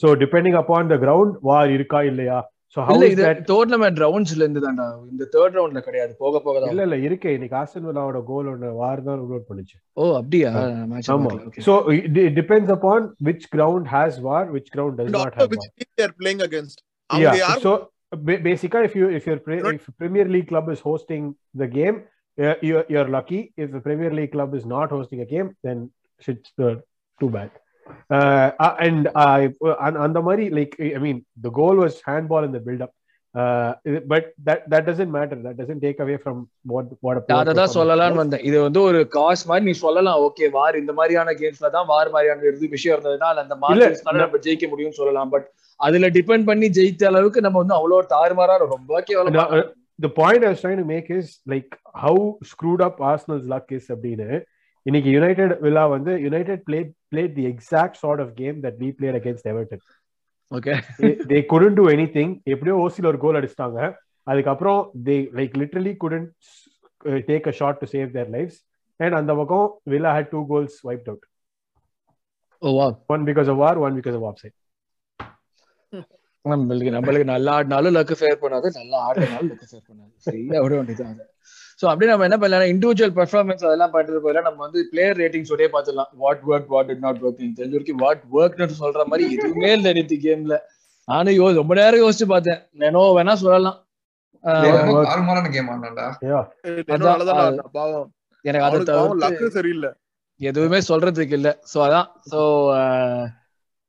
[0.00, 2.38] So depending upon the ground, VAR இருக்கா இல்லையா?
[2.76, 3.40] So how இல்ல is இது that?
[3.48, 7.56] Tournament ரவுண்ட்ஸ்ல இருந்து தான்டா இந்த third ரவுண்ட்ல கிடையாது போக போக தான் இல்ல இல்ல இருக்கே இன்னைக்கு
[7.60, 10.50] ஆஸ்டன் வில்லாவோட கோல் ஒன்னு வார் தான் அப்லோட் பண்ணுச்சு ஓ அப்படியா
[10.92, 11.32] மேட்ச் ஆமா
[11.68, 15.64] so it, it depends upon which ground has war which ground does not have which
[15.64, 16.78] war team they are playing against
[17.10, 17.72] yeah so
[18.28, 21.98] ba- basically if you if your pre- if premier league club is hosting the game
[22.38, 25.78] uh, you're, you're lucky if the premier league club is not hosting a game then
[26.22, 26.74] it's uh,
[27.20, 27.50] too bad
[28.10, 29.40] uh, uh, and i
[29.80, 32.92] and on the money like i mean the goal was handball in the build up
[33.34, 33.70] uh,
[34.06, 36.36] but that that doesn't matter that doesn't take away from
[36.72, 38.20] what what a player அதை தான் சொல்லலாம்னு.
[38.22, 42.10] வந்தேன் இது வந்து ஒரு cos மாதிரி நீ சொல்லலாம் ஓகே வார் இந்த மாதிரியான கேம்ஸ்ல தான் வார்
[42.14, 43.86] மாதிரியான இது விஷயம் இருந்ததுன்னா அந்த இல்ல.
[44.18, 45.46] நம்ம ஜெயிக்க முடியும்னு சொல்லலாம் பட்
[45.80, 49.64] அதுல டிபெண்ட் பண்ணி ஜெயித்த அளவுக்கு நம்ம வந்து அவ்வளவு தாறுமாறா ரொம்ப கேவலமா uh,
[49.98, 51.72] the point I was trying to make is like
[52.04, 52.14] how
[52.52, 54.28] screwed up Arsenal's luck is அப்படின்னு
[54.86, 59.18] இன்னைக்கு யுனைடெட் வில்லா வந்து United played played the exact sort of game that we played
[59.20, 59.82] against Everton
[60.52, 60.72] okay
[61.30, 63.80] they couldn't do anything எப்படியோ ஓசில ஒரு goal அடிச்சிட்டாங்க.
[64.26, 66.28] அதுக்கப்புறம் they like literally couldn't
[67.28, 68.58] take a shot to save their lives
[69.00, 71.26] and அந்த பக்கம் Villa had two goals wiped out
[73.14, 74.58] one because of VAR one because of offside
[76.44, 80.12] நம்மளுக்கு நம்மளுக்கு நல்லா ஆடினாலும் லக்கு ஃபேர் பண்ணாது நல்லா ஆடினாலும் லக்கு ஃபேர் பண்ணாது.
[80.26, 81.24] சரியா விட வேண்டியதான் அது.
[81.82, 85.68] ஸோ அப்படியே நம்ம என்ன பண்ணலாம் இண்டிவிஜுவல் பெர்ஃபார்மன்ஸ் அதெல்லாம் பண்றது போல நம்ம வந்து பிளேயர் ரேட்டிங்ஸ் ஒரே
[85.72, 89.92] பார்த்துலாம் what work what it not work தெரிஞ்ச வரைக்கும் வாட் ஒர்க்னு சொல்ற மாதிரி எதுவுமே இல்லை
[89.92, 90.58] நேற்று கேம்ல
[91.08, 92.60] நானும் யோ ரொம்ப நேரம் யோசிச்சு பார்த்தேன்.
[92.78, 93.78] நெனோ வேணா சொல்லலாம்.
[98.44, 98.78] எனக்கு அதை
[100.40, 101.50] எதுவுமே சொல்றதுக்கு இல்ல.
[101.72, 102.08] சோ அதான்.
[102.30, 102.40] So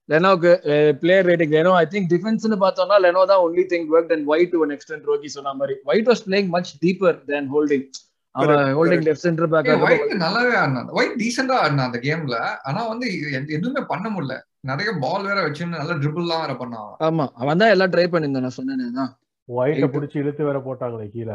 [0.10, 0.52] லெனோக்கு
[0.92, 4.60] player rating Leno I think டிஃபென்ஸ்னு பார்த்தோம்னா லெனோ தான் only thing work and White to
[4.60, 5.80] one extent Rocky சொன்ன மாதிரி.
[5.84, 7.90] White was playing much deeper then Holding
[8.32, 9.04] அவன் Holding.
[9.04, 10.90] Left centre back White நல்லாவே ஆடினான்.
[10.90, 14.42] ஒயிட் டீசெண்டா ஆடினான் அந்த கேம்ல ஆனா வந்து எது- எதுவுமே பண்ண முடியல.
[14.60, 17.04] நிறைய பால் வேற வச்சுன்னு நல்ல ட்ரிபிள் எல்லாம் வேற பண்ணான்.
[17.04, 17.28] ஆமா.
[17.34, 18.40] அவன் தான் எல்லாம் ட்ரை பண்ணியிருந்தான்.
[18.40, 21.34] நான் சொன்னேனே தான் ஒயிட்ட புடிச்சு இழுத்து வேற போட்டாங்களே கீழே.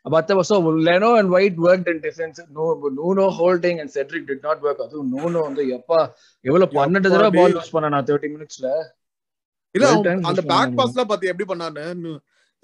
[0.07, 2.67] மத்த வருஷம் Leno and White work in defence no
[2.99, 6.01] Nuno Holding and Cedric did not work அதுவும் நூனோ வந்து எப்பா
[6.45, 7.57] எவ்வளவு பன்னெண்டு தடவை பால்.
[7.59, 8.69] யூஸ் பண்ண தேர்ட்டி மினிட்ஸ்ல
[9.75, 9.89] இல்ல
[10.31, 10.79] அந்த பேக் பண்ணானுங்க.
[10.81, 12.15] பாஸ்லாம் பாத்து எப்படி பண்ணான்னு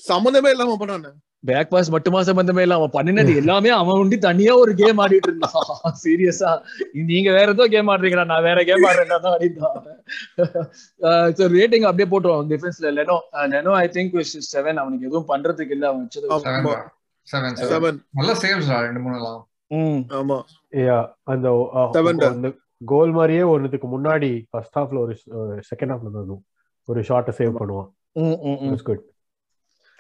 [0.03, 1.11] சம்மந்தமே இல்லாம பண்ணானு.
[1.49, 5.57] பேக் பாஸ் மட்டுமா சம்பந்தமே இல்ல அவன் பண்ணினது எல்லாமே அவன் உண்டி தனியா ஒரு கேம் ஆடிட்டு இருந்தான்.
[6.03, 6.51] சீரியஸா
[7.11, 8.25] நீங்க வேற ஏதோ கேம் ஆடுறீங்களா?
[8.33, 9.79] நான் வேற கேம் ஆடுறேன் தான் ஆடிட்டான்
[11.59, 13.17] ரேட்டிங் அப்படியே போட்டுருவான் டிஃபென்ஸ்ல லெனோ
[13.55, 14.17] லெனோ ஐ திங்க்
[14.53, 16.29] செவன் அவனுக்கு எதுவும் பண்றதுக்கு இல்ல அவன் வச்சது.
[17.27, 19.01] செவன் நல்ல சேவ்ஸ்டா ரெண்டு
[20.19, 20.39] ஆமா.
[21.25, 21.89] அந்த uh.
[22.29, 22.49] அந்த
[22.85, 25.15] கோல் மாதிரியே ஒன்னுக்கு முன்னாடி ஃபர்ஸ்ட் ஹாஃப்ல ஒரு
[25.71, 26.43] செகண்ட் ஹாஃப்ல தான்
[26.89, 27.89] ஒரு ஷார்ட்டை சேவ் பண்ணுவான்.
[28.13, 28.73] ம் ம் ம்.
[28.73, 29.05] இட்ஸ் குட்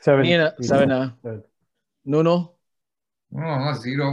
[0.02, 0.32] செவன் நீ
[0.68, 1.42] செவனா Seven.
[2.06, 2.36] நோ நோ
[3.84, 4.06] ஜீரோ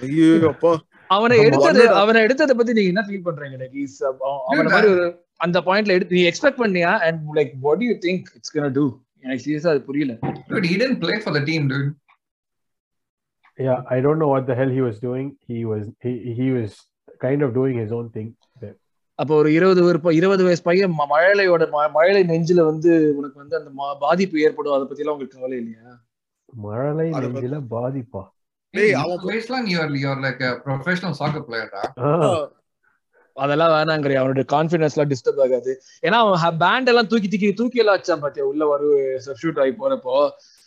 [0.00, 0.72] ஐயோ அப்பா.
[1.10, 1.36] அவனை.
[1.38, 1.82] எடுத்தது.
[1.94, 5.04] அவனை எடுத்ததை பத்தி நீங்க என்ன ஃபீல் பண்றீங்க லைக் இஸ் அவன மாதிரி ஒரு
[5.36, 6.92] அந்த பாயிண்ட்ல எடுத்து நீ எக்ஸ்பெக்ட் பண்ணியா?
[6.98, 8.84] And like what do you think it's gonna do
[9.20, 10.14] எனக்கு சீரியஸா அது புரியல.
[10.48, 11.90] Dude, he didn't play for the team, dude.
[13.58, 15.26] Yeah, I don't know what the hell he was doing.
[15.46, 16.72] He was he, he was
[17.20, 18.28] kind of doing his own thing.
[18.60, 18.76] there.
[19.18, 19.80] அப்போ ஒரு இருபது
[20.12, 25.04] இருபது வயசு பையன் மழலையோட ம- மழலை நெஞ்சில வந்து உனக்கு வந்து அந்த பாதிப்பு ஏற்படும் அதை பத்தி
[25.04, 25.92] எல்லாம் உங்களுக்கு கவலை இல்லையா
[26.62, 28.22] மழலை அது நெஞ்சில பாதிப்பா
[28.74, 31.82] டேய், அவன் இந்த வயசுல you're you're like a professional soccer player, டா.
[32.02, 32.10] ஆ,
[33.36, 35.72] அதெல்லாம் வேணாங்கிறியா அவனுடைய கான்பிடன்ஸ் எல்லாம் டிஸ்டர்ப் ஆகாது
[36.06, 38.88] ஏன்னா அவன் பேண்ட் எல்லாம் தூக்கி தூக்கி தூக்கி எல்லாம் வச்சான் பாத்தியா உள்ள ஒரு
[39.26, 40.16] சப்ஸ்டியூட் ஆகி போறப்போ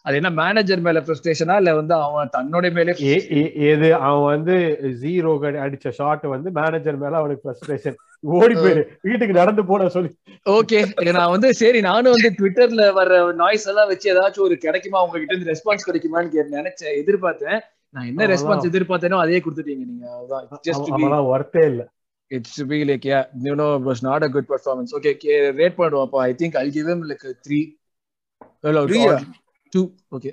[0.06, 4.56] அது என்ன மேனேஜர் மேல ஃப்ரஸ்ட்ரேஷனா இல்ல வந்து அவன் தன்னோட மேலே ஏ- ஏ- ஏது அவன் வந்து
[5.02, 5.32] ஜீரோ
[5.62, 7.98] அடிச்ச ஷாட் வந்து மேனேஜர் மேல அவனுக்கு ஃப்ரஸ்ட்ரேஷன்
[8.34, 10.12] ஓடி போயிரு வீட்டுக்கு நடந்து போன சொல்லி.
[10.50, 10.80] ஓகே
[11.12, 15.04] நான் வந்து சரி நானும் வந்து ட்விட்டர்ல வர்ற நாய்ஸ் எல்லாம் வச்சு ஏதாச்சும் ஒரு கிடைக்குமா?
[15.04, 17.60] உங்ககிட்ட இருந்து ரெஸ்பான்ஸ் கிடைக்குமான்னு நினைச்சேன் எதிர்பார்த்தேன்.
[17.94, 18.28] நான் என்ன.
[18.28, 20.06] ரெஸ்பான்ஸ் எதிர்பார்த்தேனோ அதே கொடுத்துட்டீங்க நீங்க.
[20.18, 21.84] அதான் ஒர்த்தே இல்ல.
[22.32, 25.12] It's be like yeah you know was not a good performance okay
[25.58, 26.22] rate பண்ணுவோம் அப்போ.
[26.22, 27.62] I think I give him like 3
[28.90, 29.04] Three.
[29.68, 29.72] ஆ?
[29.74, 29.84] 2
[30.16, 30.32] ஓகே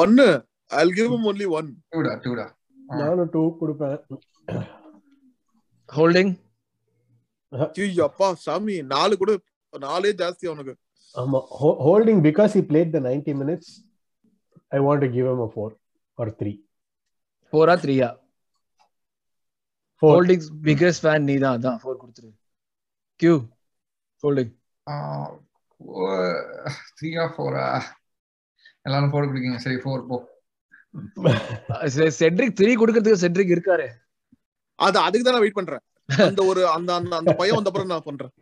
[0.00, 0.26] ஒன்னு
[0.70, 2.46] I give him only one Two டா, two டா.
[2.90, 2.96] ஆ.
[3.00, 3.98] நானும் டூ கொடுப்பேன்
[5.88, 6.32] ஹோல்டிங்
[8.04, 8.76] அப்பா சாமி.
[8.92, 9.32] நாலு கூட
[9.72, 10.74] நாலே ஜாஸ்தி அவனுக்கு.
[11.14, 11.38] ஆமா.
[11.84, 13.68] Holding because he played the 90 minutes
[14.72, 15.68] i want to give him a 4
[16.18, 16.52] or 3
[17.52, 18.08] 4ஆ 3ஆ
[20.02, 21.56] 4 ஹோல்டிங்ஸ் பிகெஸ்ட் ஃபேன் நீ தான்.
[21.58, 22.30] அதான் 4 கொடுத்துரு.
[23.20, 23.34] கியூ
[24.22, 24.52] ஹோல்டிங்
[24.86, 24.94] ஆ,
[25.80, 27.68] four- three or four ஆ?
[28.84, 29.58] எல்லாரும் four குடுக்கீங்க.
[29.64, 30.16] சரி, four போ.
[32.18, 33.86] செட்ரிக் 3 கொடுக்கிறதுக்கு செட்ரிக் இருக்காரு
[34.78, 35.82] அது அதுக்கு தான் நான் வெயிட் பண்றேன்
[36.24, 38.32] அந்த ஒரு அந்த அந்த அந்த பையன் வந்த அப்புறம் நான் பண்றேன்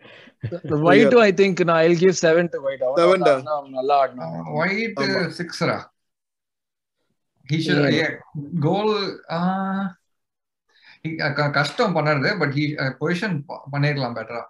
[0.89, 3.33] ஒயிட் ஐ திங்க் நான் I give 7 to White Seven டா.
[3.55, 5.23] அவன் நல்லா ஆ, ஆடினான் white, ஆமா.
[5.39, 5.79] six raw.
[7.47, 7.95] He should, Yeah.
[7.97, 8.13] yeah,
[8.65, 8.91] goal,
[9.31, 9.39] ah,
[11.05, 12.65] he- க- கஷ்டம் பண்ணுறது பட் ஹி
[13.01, 13.37] பொசிஷன்
[13.73, 14.43] பண்ணிருக்கலாம் பெட்டரா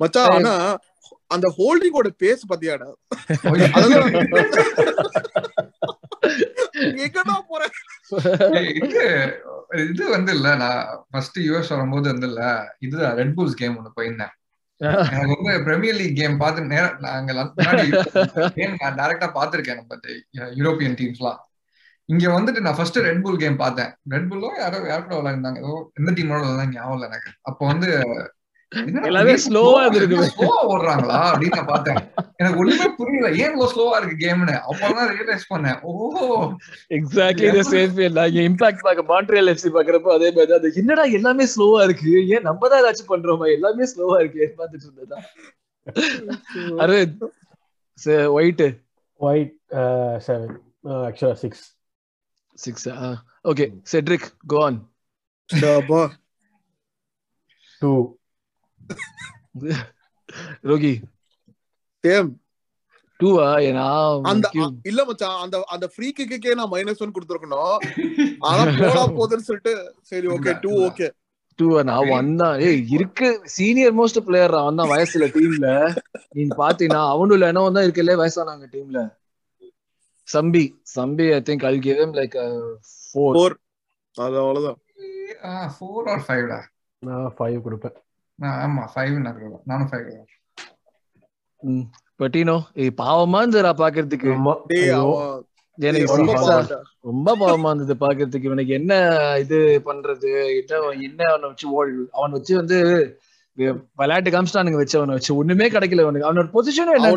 [0.00, 0.54] மச்சான் ஆனா
[1.34, 2.88] அந்த ஹோல்டிங்கோட பேஸ் பாத்தியாடா?
[7.04, 7.62] எங்கடா போற?
[8.80, 9.02] இது
[9.86, 12.42] இது வந்து இல்ல நான் ஃபர்ஸ்ட் யூஎஸ் வரும்போது வந்து இல்ல
[12.86, 14.32] இது ரெட் புல்ஸ் கேம் ஒண்ணு போயிருந்தேன்.
[15.14, 17.32] எனக்கு வந்து பிரீமியர் லீக் கேம் பார்த்து நேரா நாங்க
[18.56, 19.98] கேம் நான் டைரக்டா பாத்திருக்கேன் நம்ம
[20.58, 21.40] யூரோப்பியன் டீம்ஸ்லாம்
[22.08, 23.90] இங்க வந்துட்டு நான் ஃபர்ஸ்ட் ரெட் புல் கேம் பார்த்தேன்.
[24.14, 25.58] ரெட் புல்லோ யாரோ யார் கூட விளையாண்டாங்க?
[25.62, 27.30] ஏதோ எந்த டீமோட விளையாண்டாங்க ஞாபகம் இல்லை எனக்கு.
[27.50, 27.88] அப்போ வந்து
[29.08, 30.28] எல்லாமே இருந்திருக்கு.
[30.36, 31.98] slow ஆ ஓடுறாங்களா அப்படின்னு நான் பார்த்தேன்.
[32.40, 33.28] எனக்கு ஒண்ணுமே புரியல.
[33.42, 35.78] ஏன் இவ்வளவு ஸ்லோவா இருக்கு கேம்னு அப்பதான் ரியலைஸ் பண்ணேன்.
[35.82, 35.90] Oh
[36.98, 41.46] exactly the same feel நான் இம்பாக்ட் பார்க்க மான்ட்ரியல் எஃப்சி பாக்குறப்போ அதே மாதிரி அது என்னடா எல்லாமே
[41.54, 42.12] ஸ்லோவா இருக்கு?
[42.34, 43.48] ஏன் நம்ம தான் ஏதாச்சும் பண்றோமா?
[43.56, 44.54] எல்லாமே ஸ்லோவா இருக்கு.
[44.58, 45.18] பார்த்துட்டு இருந்ததா
[46.84, 47.22] Aravind
[48.38, 50.48] White 7
[50.90, 51.60] uh, actually 6
[52.58, 52.88] six
[53.50, 54.78] okay Cedric gone
[55.50, 56.02] டப்பா.
[57.82, 57.92] 2
[60.70, 60.94] ரோகி.
[62.04, 62.30] Same.
[63.20, 63.86] டூவா ஏன்னா
[64.30, 64.46] அந்த
[64.90, 67.76] இல்ல மச்சான் அந்த அந்த ஃப்ரீ கிக்கே நான் மைனஸ் ஒன் கொடுத்துருக்கணும்.
[68.48, 69.74] ஆனா போடா போகுதுன்னு சொல்லிட்டு
[70.10, 71.08] சரி ஓகே டூ ஓகே
[71.58, 73.28] டூ நான் ஒன் தான் ஏய் இருக்கு.
[73.54, 75.68] சீனியர் மோஸ்ட் பிளேயர் அவன் தான் வயசுல டீம்ல
[76.36, 79.00] நீங்க பாத்தீங்கன்னா அவனும் இல்லைனோ தான் இருக்கல வயசானாங்க டீம்ல
[80.28, 80.64] Sambi.
[80.96, 82.36] Sambi I think I give him like
[83.12, 83.54] four four
[84.14, 84.78] அது அவ்வளவுதான்.
[85.76, 86.60] ஃபோர் ஆர் ஃபைவ்டா
[87.02, 87.96] நான் 5 கொடுப்பேன்.
[88.38, 90.08] ஆமா ஃபைவ் நான் நானும் ஃபைவ்
[92.20, 94.28] பட்டினோ ஏய் பாவமா இருந்ததுடா பாக்குறதுக்கு.
[95.78, 96.06] எனக்கு
[97.04, 98.48] ரொம்ப பாவமா இருந்தது பாக்குறதுக்கு.
[98.50, 98.92] இவனுக்கு என்ன
[99.40, 100.30] இது பண்றது?
[100.54, 100.72] என்ன
[101.06, 101.66] என்ன அவனை வச்சு
[102.14, 102.78] அவன் வச்சு வந்து
[103.98, 105.32] விளையாட்டு காமிச்சிட்டானுங்க வச்சு அவனை வச்சு.
[105.40, 107.08] ஒண்ணுமே கிடைக்கல அவனுக்கு அவனோட பொசிஷனும் என்ன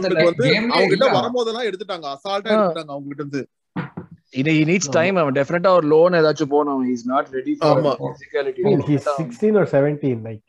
[0.71, 1.09] அவங்க கிட்ட.
[1.17, 2.07] வரும்போதெல்லாம் எடுத்துட்டாங்க.
[2.15, 2.55] அசால்ட்டா ஆ.
[2.55, 3.43] எடுத்துட்டாங்க அவங்க கிட்ட இருந்து.
[4.33, 7.53] இது நீட்ஸ் டைம் அவன் டெஃபினட்டா ஒரு லோன் ஏதாச்சும் போகணும் அவன் is not ready.
[7.59, 10.43] For physicality I mean, he's 16 or 17 like.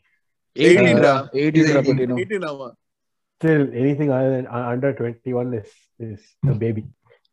[3.41, 6.83] Still anything other than uh, under 21 is is a baby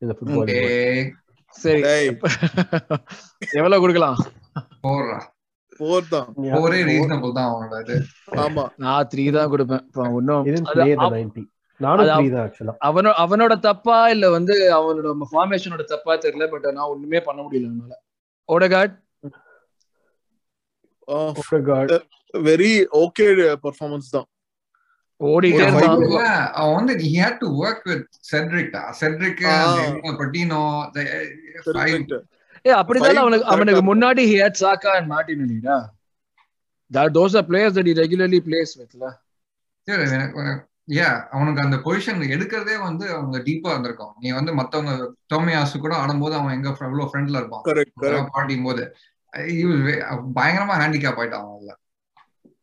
[0.02, 1.12] in the football world.
[1.54, 1.82] சரி.
[3.58, 4.16] எவ்வளவு கொடுக்கலாம்?
[4.80, 5.18] ஃபோர்ரா
[5.80, 6.28] ஃபோர் தான்.
[6.54, 6.70] Four.
[6.88, 7.96] ரீசனபிள் தான் அவனோட இது.
[8.44, 8.64] ஆமா.
[8.84, 9.84] நான் த்ரீ தான் கொடுப்பேன்.
[9.88, 11.44] இப்ப இன்னும் He didn't அது play the அவ- 90
[11.80, 16.66] நானும் அது 3 தான் ஆக்சுவலா அவனோட அவனோட தப்பா இல்ல வந்து அவனோட ஃபார்மேஷனோட தப்பா தெரியல பட்
[16.76, 17.96] நான் ஒண்ணுமே பண்ண முடியல அவனால
[18.48, 18.94] ஓடகாட்
[22.32, 24.24] வெரி ஓகே பெர்ஃபார்மன்ஸ் தான்.
[26.74, 28.96] வந்து he had to work with Cedric டா.
[29.00, 29.76] Cedric, ah.
[29.84, 31.28] and Patino, the-
[31.64, 32.24] five.
[32.66, 35.92] ஏ அப்படிதான் அவனுக்கு முன்னாடி he had Saka and Martinelli-டா
[36.92, 39.10] that those are players that he regularly plays with-ல
[39.82, 40.02] சரி,
[40.90, 44.14] yeah, அவனுக்கு அந்த பொசிஷன் எடுக்கிறதே வந்து அவங்க டீப்பா இருந்திருக்கும்.
[44.20, 48.28] நீ வந்து மத்தவங்க டோமியாசு கூட ஆடும்போது அவன் எங்க எவ்வளவு ஃப்ரண்ட்ல இருப்பான்.
[48.32, 48.96] பாட்டியும் போது.
[50.36, 51.72] பயங்கரமா ஹேண்டிகேப் ஆயிட்டான் அவன்ல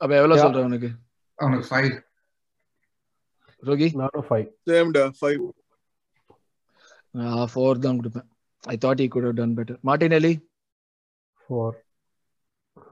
[0.01, 0.45] அப்ப எவ்வளவு Yeah.
[0.45, 0.89] சொல்ற உனக்கு
[1.39, 1.91] அவனுக்கு ஃபைவ்
[3.63, 3.87] ரோகி?
[3.99, 5.41] நானும் ஃபைவ் சேம்டா ஃபைவ்
[7.49, 8.27] ஃபோர் தான் கொடுப்பேன்.
[8.63, 10.33] I thought he could done better Martinelli
[11.41, 11.77] four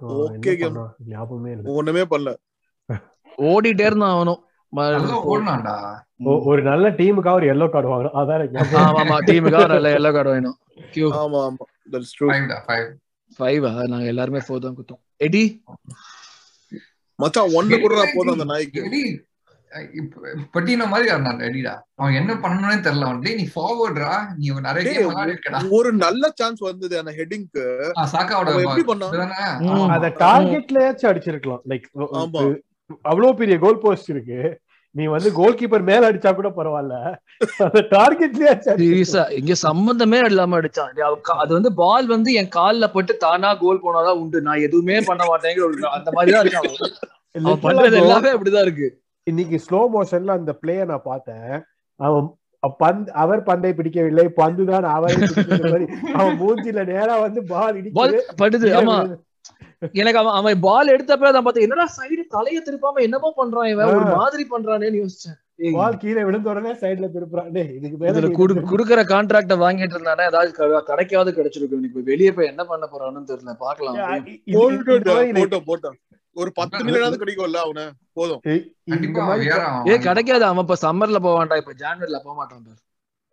[0.10, 0.78] Okay, game.
[1.12, 1.65] ஞாபகமே இல்லை.
[1.74, 2.30] ஒண்ணுமே பண்ணல.
[3.38, 4.39] ஓடிட்டே இருந்தான் அவனும்.
[6.48, 8.15] ஒரு நல்ல டீமுக்காக ஒரு எல்லோ கார்டு வாங்கணும்.
[8.20, 8.44] அதான்.
[8.82, 10.58] ஆமா ஆமா டீமுக்காக நல்ல எல்லோ கார்டு வேணும்
[10.94, 11.65] கியூ ஆமா ஆமா.
[11.94, 12.60] தட்ஸ் ட்ரூ ஃபைவ் டா
[13.39, 15.43] ஃபைவ் நாங்க எல்லாருமே ஃபோர் தான் குத்தோம் எடி?
[17.19, 18.82] மச்சான் ஒண்ணு கூட போதும் அந்த நாய்க்கு.
[20.54, 21.73] பட்டின மாதிரி இருந்தான் எடிடா.
[21.95, 27.65] அவன் என்ன பண்ணணும்னே தெரியல நீ ஃபார்வர்ட்ரா நீ நிறைய கேம் ஒரு நல்ல சான்ஸ் வந்தது அந்த ஹெட்டிங்க்கு
[27.93, 29.91] ஆ, சாக்காவோட அவன் எப்படி பண்ணான்?
[29.97, 31.62] அத டார்கெட்லயாச்சும் அடிச்சிருக்கலாம்.
[31.69, 31.88] லைக்.
[33.06, 34.39] அவ்வளவு பெரிய கோல் போஸ்ட் இருக்கு.
[34.95, 36.95] நீ வந்து கோல் கீப்பர் மேல அடிச்சா கூட பரவாயில்ல.
[38.04, 38.80] அடிச்சிருக்கலாம்.
[38.82, 44.19] சீரியஸா இங்க சம்பந்தமே இல்லாம அடிச்சான் அது வந்து பால் வந்து என் கால்ல பட்டு தானா கோல் போனாதான்
[44.23, 44.39] உண்டு.
[44.47, 48.89] நான் எதுவுமே பண்ண மாட்டேங்கிற அந்த மாதிரி தான் இருக்கான் பண்றது எல்லாமே அப்படிதான் இருக்கு.
[49.28, 51.52] இன்னைக்கு ஸ்லோ மோஷன்ல அந்த பிளேய நான் பார்த்தேன்.
[51.99, 52.28] அவன்
[52.80, 54.25] பந்து அவர் பந்தை பிடிக்கவில்லை.
[54.39, 55.17] பந்து தான் அவரை
[56.17, 58.97] அவன் மூஞ்சில நேரா வந்து பால் இடிக்குது படுது ஆமா.
[60.02, 63.91] எனக்கு அவன் அவன் பால் எடுத்தப்ப தான் பார்த்தேன் என்னடா சைடு தலைய திருப்பாம என்னமோ பண்றான் இவன்?
[63.95, 64.06] ஒரு.
[64.15, 65.38] மாதிரி பண்றானேன்னு யோசிச்சேன்.
[65.78, 67.50] பால் கீழே விழுந்த உடனே சைடுல திருப்புறான்.
[67.56, 68.69] டேய் இதுக்கு.
[68.74, 70.26] குடுக்கற கான்ட்ராக்ட வாங்கிட்டு இருந்தானே?
[70.32, 70.52] ஏதாவது
[70.91, 71.88] கிடைக்காவது கிடைச்சிருக்கும்.
[71.89, 73.56] இப்ப வெளியே போய் என்ன பண்ண போறான்னு தெரியல.
[73.65, 73.95] பாக்கலாம்
[76.36, 77.82] ஒரு பத்து மில்லியனாவது கிடைக்கும்ல அவன?
[78.17, 78.41] போதும்.
[79.93, 80.43] ஏ கிடைக்காது.
[80.52, 81.58] அவன் இப்ப சம்மர்ல போவான்டா.
[81.63, 82.78] இப்ப ஜான்வரில போக மாட்டான்.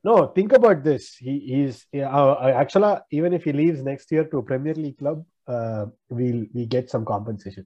[0.04, 1.04] No, think about this.
[1.26, 1.76] He is
[2.16, 5.16] uh, actually even if he leaves next year to a Premier League club,
[6.18, 7.64] we'll we get some compensation.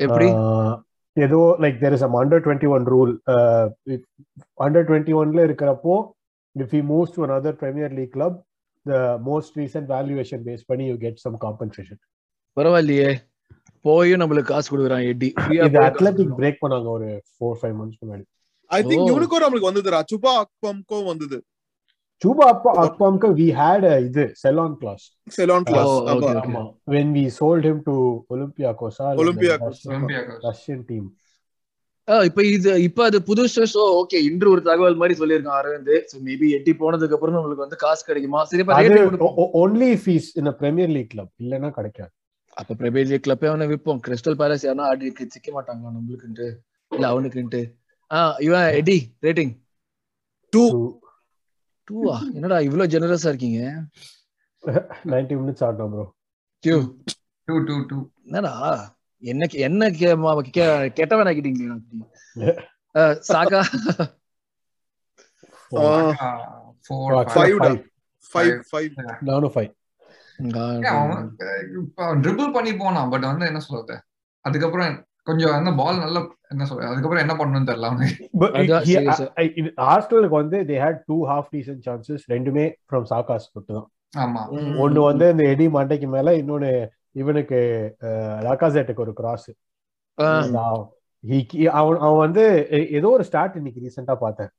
[0.00, 0.74] எப்படி Uh,
[1.16, 3.12] ஏதோ like there is um under twenty one rule
[4.64, 5.94] under twenty ஒன்ல இருக்கிறப்போ
[6.56, 8.34] if he moves to another Premier League club,
[8.86, 11.98] the most recent valuation base பண்ணி you get some compensation.
[12.56, 13.10] பரவாயில்லையே
[13.84, 15.28] போயும் நம்மளுக்கு காசு கொடுக்குறான் எட்டி
[15.66, 16.32] இது அத்லெட்டிக்.
[16.40, 18.24] பிரேக் பண்ணாங்க ஒரு ஃபோர் ஃபைவ் மந்த்ஸ் முன்னாடி
[18.70, 19.10] ஐ திங்க்.
[19.12, 21.38] இவனுக்கும் நம்மளுக்கு வந்ததுடா சுபா அக்பம்க்கும் வந்தது
[22.22, 25.04] சூபா அப்பா அப்பாம்க்கு we had a இது sell on clause
[25.36, 25.92] sell on clause
[26.86, 27.94] when we sold him to
[28.30, 29.78] Olympiacos Olympiacos,
[30.42, 31.04] Russian- team.
[32.08, 35.90] ஆ, இப்ப இது இப்ப அது புதுசு சோ ஓகே இன்று ஒரு தகவல் மாதிரி சொல்லியிருக்கான் அரவிந்த்.
[36.12, 38.44] சோ மேபி எட்டி போனதுக்கு அப்புறம் நம்மளுக்கு வந்து காசு கிடைக்குமா?
[38.44, 38.64] சரி
[40.06, 42.12] he's in a Premier League club இல்லனா கிடைக்காது.
[42.50, 46.48] அப்ப பிரபேஜ் கிளப்பே அவனை விற்போம் கிறிஸ்டல் பேலஸ் யாரா ஆடி சிக்க மாட்டாங்களா நம்மளுக்குன்ட்டு?
[46.92, 47.60] இல்ல அவனுக்குன்ட்டு.
[48.10, 49.52] ஆ இவன் எடி ரேட்டிங்
[50.52, 50.64] டூ
[51.90, 53.82] டூவா என்னடா இவ்வளவு ஜெனரஸா இருக்கீங்க?
[54.64, 56.10] 90 minutes ஆடணும் bro.
[56.58, 56.96] கியூ
[57.48, 58.10] Two, two, two.
[58.24, 58.52] என்னடா?
[59.18, 61.80] என்ன கே- என்ன கே- ம- கே- கெட்டவன் ஆக்கிட்டீங்களே
[67.58, 67.70] டா.
[68.34, 69.52] ஃபைவ் ஃபைவ் நானும்
[71.82, 74.02] இப்ப ட்ரிபிள் பண்ணி போனான் பட் வந்து என்ன சொல்றது?
[74.40, 76.20] அதுக்கப்புறம் கொஞ்சம் அந்த பால் நல்லா
[76.52, 77.88] என்ன சொல்றது அதுக்கப்புறம் என்ன பண்ணணும்னு தெரியல
[79.88, 84.42] ஆர்சனலுக்கு வந்து they had two half decent chances ரெண்டுமே from சாகாஸ் மட்டும் தான் ஆமா
[84.84, 86.70] ஒன்னு வந்து இந்த எடி மண்டைக்கு மேல இன்னொன்னு
[87.16, 87.58] இவனுக்கு
[88.46, 89.48] லக்காசேட்டுக்கு ஒரு கிராஸ்
[91.78, 92.42] அவன் அவன் வந்து
[92.98, 94.50] ஏதோ ஒரு ஸ்டார்ட் இன்னைக்கு ரீசெண்டா பார்த்தேன்.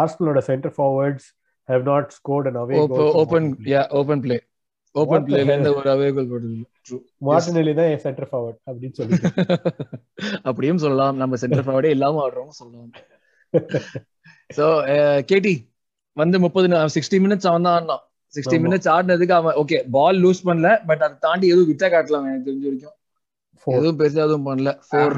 [0.00, 1.28] ஆர்சனலோட centre forwards
[1.68, 2.78] have not scored an away
[3.22, 4.36] open yeah open play
[4.94, 5.70] open பிளேல இருந்து?
[5.78, 6.56] ஒரு அவே கோல் போட்டது
[7.28, 9.16] மார்டினெல்லி தான் என் சென்டர் ஃபார்வர்ட் அப்படின்னு சொல்லி
[10.48, 11.16] அப்படியும் சொல்லலாம்.
[11.22, 12.90] நம்ம சென்டர் ஃபார்வர்டே இல்லாம ஆடுறோம் சொல்லலாம்.
[14.50, 14.66] சோ
[15.30, 15.54] கேடி
[16.16, 18.02] வந்து முப்பது சிக்ஸ்டி மினிட்ஸ் அவன் தான் ஆடினான்.
[18.34, 18.58] சிக்ஸ்டி.
[18.64, 22.66] மினிட்ஸ் ஆடினதுக்கு அவன் ஓகே பால் லூஸ் பண்ணல பட் அதை தாண்டி எதுவும் வித்த காட்டலாம் எனக்கு தெரிஞ்ச
[22.68, 22.96] வரைக்கும்.
[23.66, 23.74] Four.
[23.76, 24.70] எதுவும் பெருசா எதுவும் பண்ணல.
[24.86, 25.14] Four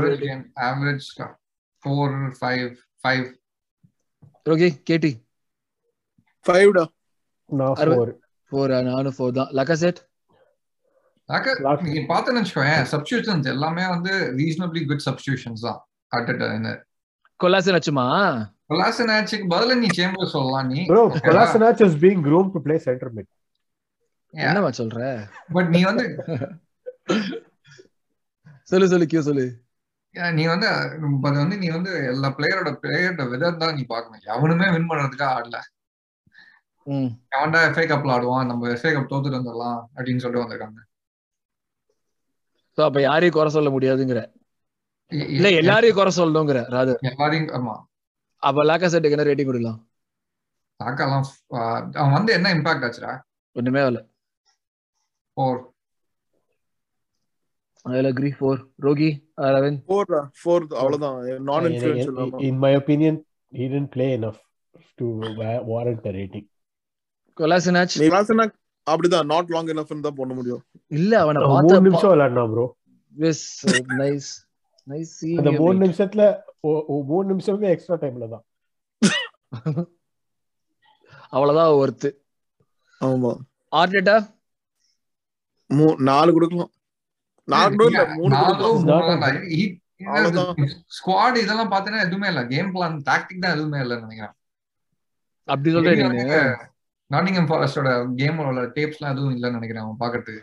[0.66, 1.06] average
[1.82, 2.66] four five
[3.04, 3.24] five
[4.46, 5.12] okay கேடி
[6.46, 6.84] ஃபைவ் டா?
[7.50, 7.76] நான்.
[7.90, 8.12] ஃபோர்
[8.56, 9.50] ஃபோர் நானும் ஃபோர் தான்.
[9.60, 10.00] லக்கசெட்
[12.10, 15.80] பார்த்தேன்னு வச்சுக்கோங்க சப்ஸ்டியூஷன்ஸ் எல்லாமே வந்து ரீசனபிளி குட் சப்ஸ்டியூஷன்ஸ் தான்.
[16.12, 16.30] அட்
[17.40, 18.04] கொலாசன் வச்சுமா
[18.70, 20.80] கொலாசனாச்சுக்கு பதிலா நீ சேம்பர் சொல்லலாம் நீ.
[20.92, 23.30] Bro Kolasinac is being groomed to play centre mid
[24.34, 25.00] என்னவா சொல்ற?
[25.56, 26.04] பட் நீ வந்து
[28.70, 29.46] சொல்லு சொல்லு கியூ சொல்லு.
[30.38, 30.96] நீ வந்து அது
[31.42, 34.24] வந்து நீ வந்து எல்லா பிளேயரோட பிளேயரோட விதம் தான் நீ பார்க்கணும்.
[34.34, 35.58] எவனுமே வின் பண்றதுக்காக ஆடல.
[36.86, 40.78] அவன்டா எஃப்ஏ கப்ல ஆடுவான் நம்ம எஃப்ஏ கப் தோத்துட்டு வந்துடலாம் அப்படின்னு சொல்லிட்டு வந்திருக்காங்க.
[42.76, 44.32] சோ அப்ப யாரையும் குறை சொல்ல முடியாதுங்கிற.
[45.08, 46.94] இல்ல எல்லாரையும் குறை சொல்லணுங்கிற ராது.
[47.00, 47.82] எல்லாரையும் ஆமா.
[48.36, 49.88] அப்ப லாக்கசெட்டுக்கு என்ன ரேட்டிங் கொடுக்கலாம்?
[50.84, 53.20] தாக்காலாம் அவன் வந்து என்ன இம்பாக்ட் ஆச்சுடா?
[53.52, 54.06] ஒண்ணுமே இல்ல
[55.36, 55.60] four
[57.82, 59.82] I agree four Rohi Aravind.
[59.88, 61.40] Four four அவ்வளவுதான்.
[61.42, 64.38] நான் ஆமா in my opinion he didn't play enough
[64.96, 65.04] to
[65.40, 66.46] wa- warrant a rating.
[67.40, 68.44] கொலாசனாச் கிளாஸ்னா
[68.86, 70.62] அப்படிதான் நாட் லாங் எனஃப்னு தான் பண்ண முடியும்.
[70.86, 72.66] இல்ல அவனை மூணு பார்த்த நிமிஷம் விளையாடினா ப்ரோ
[73.14, 74.26] நைஸ்
[74.86, 76.22] நைஸ் அந்த மூணு நிமிஷத்துல
[76.60, 78.44] ஒ- ஒ- மூணு நிமிஷமே எக்ஸ்ட்ரா டைம்ல தான்.
[81.28, 82.08] அவ்வளவுதான் ஒர்த்து
[83.00, 83.32] ஆமா.
[83.72, 84.16] ஆர்டேட்டா
[85.70, 86.70] மூ- நாலு கொடுக்கலாம்.
[87.48, 90.54] நாலு கூட இல்ல மூணு நாலோ கொடுக்கலாம்.
[90.96, 92.46] ஸ்குவாட் இதெல்லாம் பாத்தீங்கன்னா எதுவுமே இல்ல.
[92.46, 94.34] கேம் பிளான் டாக்டிக் தான் எதுவுமே இல்லைன்னு நினைக்கிறேன்.
[95.48, 96.40] அப்படி சொல்றேன் நீனு.
[97.10, 97.88] நாட்டிங்ஹாம் ஃபாரஸ்டோட
[98.20, 100.40] கேமோட டேப்ஸ் எல்லாம் எதுவும் இல்லைன்னு நினைக்கிறேன் அவன் பாக்கிறதுக்கு.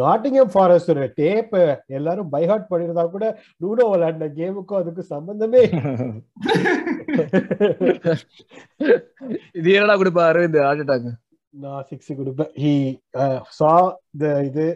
[0.00, 1.52] நாட்டிங்ஹாம் ஃபாரஸ்ட் டேப்
[1.98, 3.24] எல்லாரும் பை ஹார்ட் பண்ணிருந்தா கூட
[3.62, 5.62] லூடோ விளையாடின கேமுக்கும் அதுக்கு சம்பந்தமே
[9.58, 11.12] இது என்னடா கொடுப்பா அரவிந்த் ஆர்டேட்டாக்கு
[11.54, 12.52] நான் சிக்ஸ் கொடுப்பேன்.
[12.62, 12.72] ஹி
[13.58, 13.70] சா
[14.22, 14.66] த இது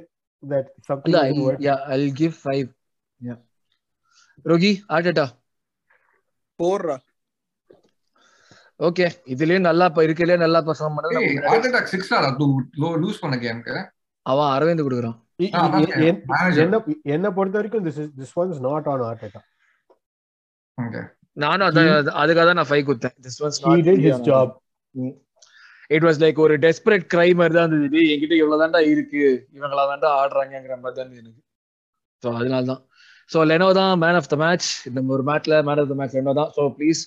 [0.43, 2.69] that something yeah I give 5
[3.21, 3.35] yeah
[4.45, 5.27] Rocky Arteta
[6.61, 6.97] போடுறா.
[8.87, 9.07] ஓகே.
[9.35, 11.14] இதுலயே நல்லா இப்ப இருக்கலயே நல்லா பெர்ஃபார்ம் பண்ணது
[13.05, 13.77] லூஸ் பண்ண கேமுக்கு
[14.27, 15.19] அவன் அரவிந்த் கொடுக்குறான்.
[16.62, 16.79] என்ன
[17.14, 17.85] என்ன பொறுத்த வரைக்கும்
[18.21, 19.43] திஸ் ஒன்ஸ் நாட் ஆன் ஆர்டேட்டா
[21.45, 21.67] நானும்
[22.21, 24.49] அதுக்காக தான் நான் 5 கொடுத்தேன் this was he did his job.
[25.97, 28.01] It was like ஒரு டெஸ்பரேட் கிரை மாதிரி தான் இருந்தது.
[28.12, 29.23] என்கிட்ட இவ்வளவு தான்டா இருக்கு.
[29.57, 31.41] இவங்களா தான்டா ஆடுறாங்கங்கிற மாதிரி தான் எனக்கு.
[32.23, 32.83] ஸோ அதனால தான்
[33.31, 36.35] ஸோ லெனோ தான் மேன் ஆஃப் த மேட்ச் இந்த ஒரு மேட்ச்ல man of the match Leno
[36.41, 36.51] தான்.
[36.57, 37.03] ஸோ ப்ளீஸ்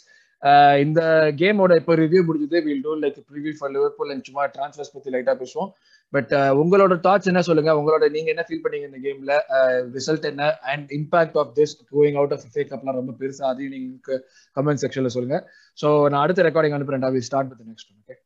[0.83, 1.01] இந்த
[1.39, 2.59] கேமோட இப்போ ரிவ்யூ முடிஞ்சது.
[2.67, 5.69] Will do like preview for Liverpool and சும்மா டிரான்ஸ்ஃபர்ஸ் பத்தி லைட்டா பேசுவோம்.
[6.13, 7.71] பட் உங்களோட தாட்ஸ் என்ன சொல்லுங்க?
[7.79, 9.35] உங்களோட நீங்க என்ன ஃபீல் பண்ணீங்க இந்த கேம்ல
[9.97, 10.49] ரிசல்ட் என்ன?
[10.73, 14.19] And impact of this going out of FA கப்லாம் ரொம்ப பெருசா அதையும் நீங்க
[14.57, 15.39] கமெண்ட் செக்ஷன்ல சொல்லுங்க.
[15.83, 18.17] ஸோ நான் அடுத்த ரெக்கார்டிங் அனுப்புறேன் will start with next okay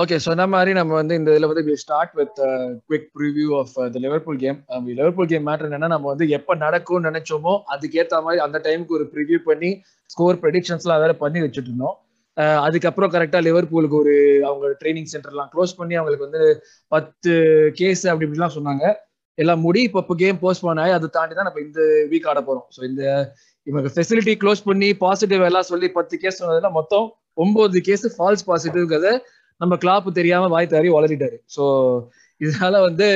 [0.00, 2.38] okay சொன்ன மாதிரி நம்ம வந்து இந்த இதில் வந்து start with
[2.82, 4.58] quick preview of the Liverpool game
[4.90, 9.38] Liverpool game matter என்னன்னா நம்ம வந்து எப்போ நடக்கும்னு நினைச்சோமோ அதுக்கேற்ற மாதிரி அந்த டைமுக்கு ஒரு ப்ரிவியூ
[9.48, 9.70] பண்ணி
[10.10, 11.96] ஸ்கோர் ப்ரெடிக்ஷன்ஸ்லாம் வேற பண்ணி வச்சுட்டு இருந்தோம்
[12.36, 14.14] uh, அதுக்கப்புறம் கரெக்டாக லிவர்பூலுக்கு ஒரு
[14.48, 16.42] அவங்க ட்ரைனிங் சென்டர்லாம் க்ளோஸ் பண்ணி அவங்களுக்கு வந்து
[16.92, 17.32] பத்து
[17.74, 18.84] கேஸ் அப்படி இப்படிலாம் சொன்னாங்க.
[19.38, 22.66] எல்லாம் முடி இப்போ இப்போ கேம் போஸ்ட் ஆகி அதை தாண்டி தான் நம்ம இந்த வீக் ஆட போகிறோம்
[22.76, 23.02] ஸோ இந்த
[23.66, 29.10] இவங்க ஃபெசிலிட்டி க்ளோஸ் பண்ணி பாசிட்டிவ் எல்லாம் சொல்லி பத்து கேஸ் சொன்னதுல மொத்தம் ஒன்பது கேஸ் ஃபால்ஸ் பாசிட்டிவ்ங்கிறத
[29.60, 31.36] நம்ம கிளாப் தெரியாம வாய் தாரி வளரிட்டாரு.
[31.56, 31.64] ஸோ
[32.40, 33.06] இதனால வந்து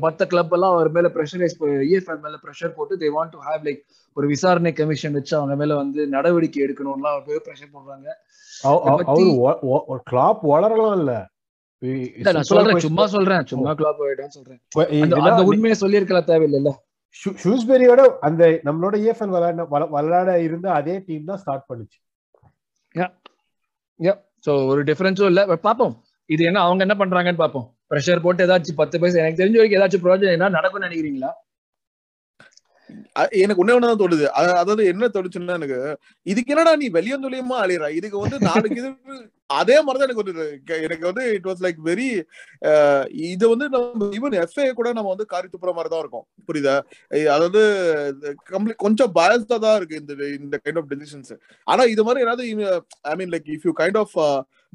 [0.00, 3.80] மற்ற கிளப் எல்லாம் அவர் மேல ப்ரெஷரைஸ் இஎஃப்எல் மேல ப்ரெஷர் போட்டு they want to have like
[4.12, 8.08] ஒரு விசாரணை கமிஷன் வச்சு அவங்க மேல வந்து நடவடிக்கை எடுக்கணும்லாம் ப்ரெஷர் பண்றாங்க
[8.62, 11.12] அவரு கிளாப் வளரலாம் இல்ல.
[12.24, 14.60] நான் சொல்றேன் சும்மா சொல்றேன் சும்மா கிளாப் சொல்றேன்.
[15.02, 16.70] அந்த- உண்மையை சொல்லியிருக்கலாம் தேவையில்லைல்ல.
[17.44, 21.98] ஷூஸ்பெரியோட அந்த நம்மளோட ஏஎஃப்எல் விளையாட வள- விளையாட இருந்த அதே டீம் தான் ஸ்டார்ட் பண்ணுச்சு.
[24.44, 25.46] ஸோ ஒரு டிஃபரன்ஸும் இல்ல.
[25.46, 25.94] பட் பார்ப்போம்
[26.30, 30.04] இது என்ன அவங்க என்ன பண்றாங்கன்னு பார்ப்போம் ப்ரெஷர் போட்டு ஏதாச்சும் பத்து பைசா எனக்கு தெரிஞ்ச வரைக்கும் ஏதாச்சும்
[30.04, 31.30] ப்ராஜெக்ட் என்ன நடக்கும்னு நினைக்கிறீங்களா?
[33.38, 34.26] எனக்கு ஒண்ணே ஒண்ணுதான் தோணுது.
[34.54, 35.78] அதாவது என்ன தோணுச்சுன்னா எனக்கு
[36.26, 38.90] இதுக்கு என்னடா நீ வெளியம் துளியமா அழியற இதுக்கு வந்து நாளைக்கு இது
[39.56, 40.44] அதே மாதிரிதான் எனக்கு வந்து
[40.86, 42.06] எனக்கு வந்து இட் வாஸ் லைக் வெரி
[43.28, 46.24] இது வந்து நம்ம ஈவன் எஃப்ஏ கூட நம்ம வந்து காரி துப்புற மாதிரி தான் இருக்கும்.
[46.48, 46.76] புரியுதா?
[47.34, 47.62] அதாவது
[48.52, 51.32] கம்ப்ளீட் கொஞ்சம் பயஸ்டா தான் இருக்கு இந்த இந்த கைண்ட் ஆஃப் டெசிஷன்ஸ்
[51.66, 52.46] ஆனா இது மாதிரி ஏதாவது
[53.12, 54.16] I mean like if you kind of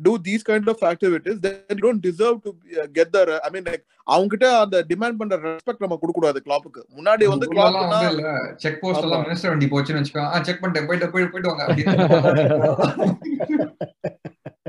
[0.07, 2.51] do these kind of activities then don't deserve to
[2.97, 3.83] get there I mean like
[4.13, 9.03] அவங்க கிட்ட அந்த டிமாண்ட் பண்ற ரெஸ்பெக்ட் நம்ம கொடுக்க கூடாது கிளாப்புக்கு முன்னாடி வந்து கிளாப்னா செக் போஸ்ட்
[9.07, 9.23] எல்லாம்.
[9.25, 10.87] மினிஸ்டர் வண்டி போச்சுன்னு வச்சுக்கோ செக் பண்ணிட்டேன்.
[10.89, 11.65] போயிட்டு போயிட்டு போயிட்டு வாங்க.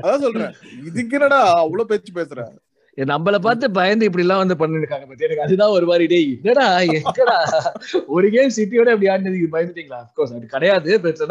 [0.03, 0.53] அதான் சொல்றேன்.
[0.89, 2.43] இதுக்கு என்னடா அவ்வளவு பேச்சு பேசுற?
[2.97, 6.65] நம்மள பார்த்து பயந்து இப்படி எல்லாம் வந்து பண்ணிருக்காங்க பத்தி எனக்கு அதுதான் ஒரு மாதிரி டேய் என்னடா
[6.95, 7.37] எங்கடா?
[8.15, 9.99] ஒரு கேம் சிட்டியோட இப்படி ஆடினதுக்கு பயந்துட்டீங்களா?
[10.05, 11.21] அப்கோர்ஸ் அது கிடையாது but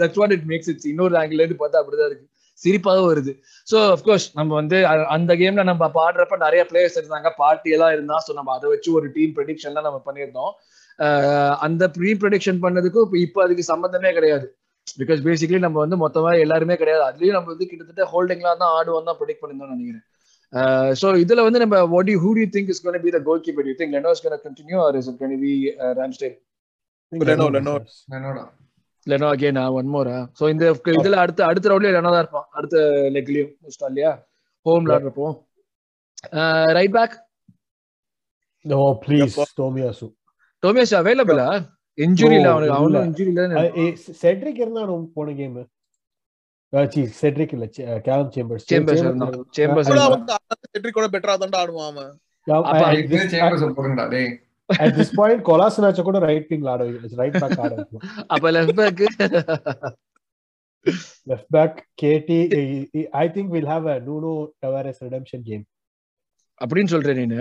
[0.00, 2.26] that's what it makes it's இன்னொரு ஆங்கிள் இருந்து பார்த்தா அப்படிதான் இருக்கு.
[2.62, 3.32] சிரிப்பாகவும் வருது.
[3.70, 4.78] ஸோ அஃப்கோர்ஸ் நம்ம வந்து
[5.16, 7.30] அந்த கேம்ல நம்ம அப்ப ஆடுறப்ப நிறைய பிளேயர்ஸ் இருந்தாங்க.
[7.40, 10.52] பார்ட்டி எல்லாம் இருந்தா ஸோ நம்ம அதை வச்சு ஒரு டீம் ப்ரெடிக்ஷன்லாம் நம்ம பண்ணியிருந்தோம்.
[11.66, 14.46] அந்த ப்ரீ ப்ரெடிக்ஷன் பண்ணதுக்கும் இப்போ இப்போ அதுக்கு சம்மந்தமே கிடையாது.
[15.00, 17.02] பிகாஸ் பேசிக்கலி நம்ம வந்து மொத்தமா எல்லாருமே கிடையாது.
[17.10, 20.04] அதுலயும் நம்ம வந்து கிட்டத்தட்ட ஹோல்டிங்லாம் தான் ஆடுவோம் தான் ப்ரெடிக்ட் பண்ணியிருந்தோம் நினைக்கிறேன்.
[21.00, 23.74] ஸோ இதுல வந்து நம்ம what you who to think is gonna be the goalkeeper you
[23.80, 25.54] think Leno is gonna continue or is gonna be
[26.00, 26.36] Ramsdale
[27.12, 27.74] Leno, Leno.
[28.16, 28.38] என்னோட
[29.06, 32.48] லெனோ அகேன் ஒன் மோரா ஸோ இந்த இதுல அடுத்த அடுத்த ரவுண்ட்லயே லெனோ தான் இருப்பான்.
[32.50, 32.76] அடுத்த
[33.14, 34.12] லெக்லயும் மோஸ்டா இல்லையா?
[34.66, 35.26] ஹோம்ல ஆடுறப்போ
[36.76, 37.14] right back
[38.64, 39.36] no please?
[39.60, 40.06] Tomiyasu
[40.62, 41.48] Tomiyasu அவைலபிளா
[41.98, 42.76] இன்ஜுரியில No, அவனுக்கு.
[42.76, 43.42] அவனும் இன்ஜுரியில
[44.20, 45.56] செட்ரிக் இருந்தானு போன கேம்
[46.92, 47.66] சி செட்ரிக் இல்ல
[48.06, 49.02] கேலம் சேம்பர்ஸ் சேம்பர்ஸ்
[49.56, 50.42] சேம்பர்ஸ் கூட இருந்தான்.
[50.46, 52.12] வந்து செட்ரிக் கூட பெட்டரா தான்டா ஆடுவான் அவன்.
[54.70, 56.84] At this point கொலாசனாச்ச கூட ரைட் விங்ல ஆட
[57.22, 57.74] ரைட் பேக் ஆட
[58.34, 59.02] அப்ப left back
[61.30, 62.30] left back KT
[63.22, 65.64] I think we'll have a Nuno Tavares redemption game.
[66.60, 67.38] அப்படின்னு சொல்றேன் நீனு.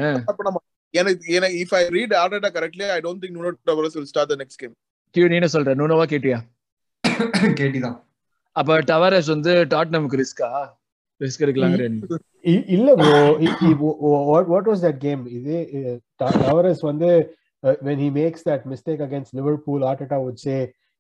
[0.48, 0.62] நம்ம
[0.94, 4.38] எனக்கு எனக்கு if I read ஆர்டர்டா correctly I don't think Nuno Tavares will start the
[4.42, 4.74] next game
[5.16, 5.76] Q நீனு சொல்ற.
[5.82, 6.40] நூனோவா கேட்டியா
[7.60, 7.98] கேட்டி தான்.
[8.60, 10.50] அப்ப டவரஸ் வந்து டாட்னமுக்கு ரிஸ்கா
[11.21, 11.87] ரிஸ்க் எடுக்கலாங்கிற
[12.53, 13.16] இ- இல்ல bro
[14.53, 15.57] what was that game இது
[16.23, 17.11] டவரஸ் வந்து
[17.62, 20.59] uh, when he makes that mistake against Liverpool, Arteta would say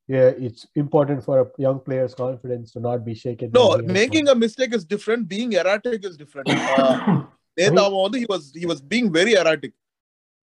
[0.08, 3.46] yeah, it's important for a young player's confidence to not be shaken.
[3.52, 5.28] No, when he has making a mistake is different.
[5.28, 6.48] Being erratic is different.
[6.74, 6.94] Uh,
[7.58, 9.72] நேத்து அவன் வந்து he was he was being very erratic.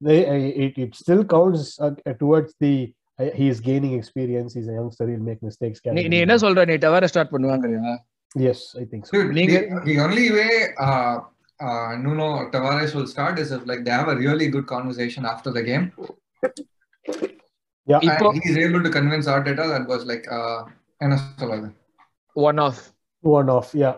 [0.01, 2.73] they, uh, it, it still counts uh, towards the
[3.19, 4.53] uh, he is gaining experience.
[4.53, 5.07] He's a youngster.
[5.11, 5.80] He'll make mistakes.
[5.80, 6.09] நீ category.
[6.09, 7.93] நீ என்ன சொல்ற நீ டவர start பண்ணுவாங்கறியா
[8.35, 9.12] Yes, I think so.
[9.12, 11.20] Dude, the, the only way uh,
[11.61, 15.51] uh, Nuno Tavares will start is if like they have a really good conversation after
[15.51, 15.93] the game
[17.89, 20.61] Yeah, and he's able to convince Arteta that was like uh,
[22.37, 22.80] one of
[23.24, 23.68] one off.
[23.74, 23.95] Yeah,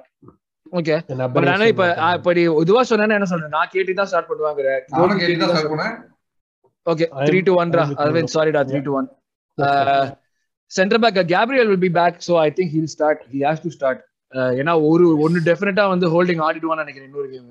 [0.73, 0.95] okay
[1.35, 2.33] but ஆனா இப்ப
[2.63, 5.95] இதுவா சொன்னா என்ன சொல்றேன் நான் கேட்டு தான் start பண்ணுவாங்கற நானும் கேட்டு தான் start பண்ணேன்
[6.87, 8.35] ஓகே I'm- த்ரீ டு ஒன்ரா I'm with அரவிந்த்
[8.75, 8.83] Yeah.
[8.89, 8.95] Two
[9.59, 10.13] yes.
[10.71, 12.17] Centre back Gabriel will be back
[12.47, 14.03] I think start he has to start
[14.61, 17.51] ஏன்னா ஒரு ஒன்னு டெஃபினட்டா வந்து ஹோல்டிங் ஆடிடுவான்னு நினைக்கிறேன் இன்னொரு கேம்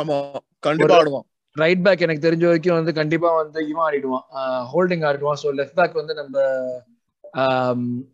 [0.00, 0.16] ஆமா
[0.62, 1.26] கண்டிப்பா ஆடுவான்.
[1.56, 4.24] ரைட் பேக் எனக்கு தெரிஞ்ச வரைக்கும் வந்து கண்டிப்பா வந்து இவன் ஆடிடுவான்.
[4.72, 5.38] ஹோல்டிங் ஆடிடுவான்.
[5.42, 6.36] ஸோ லெஃப்ட் பேக் வந்து நம்ம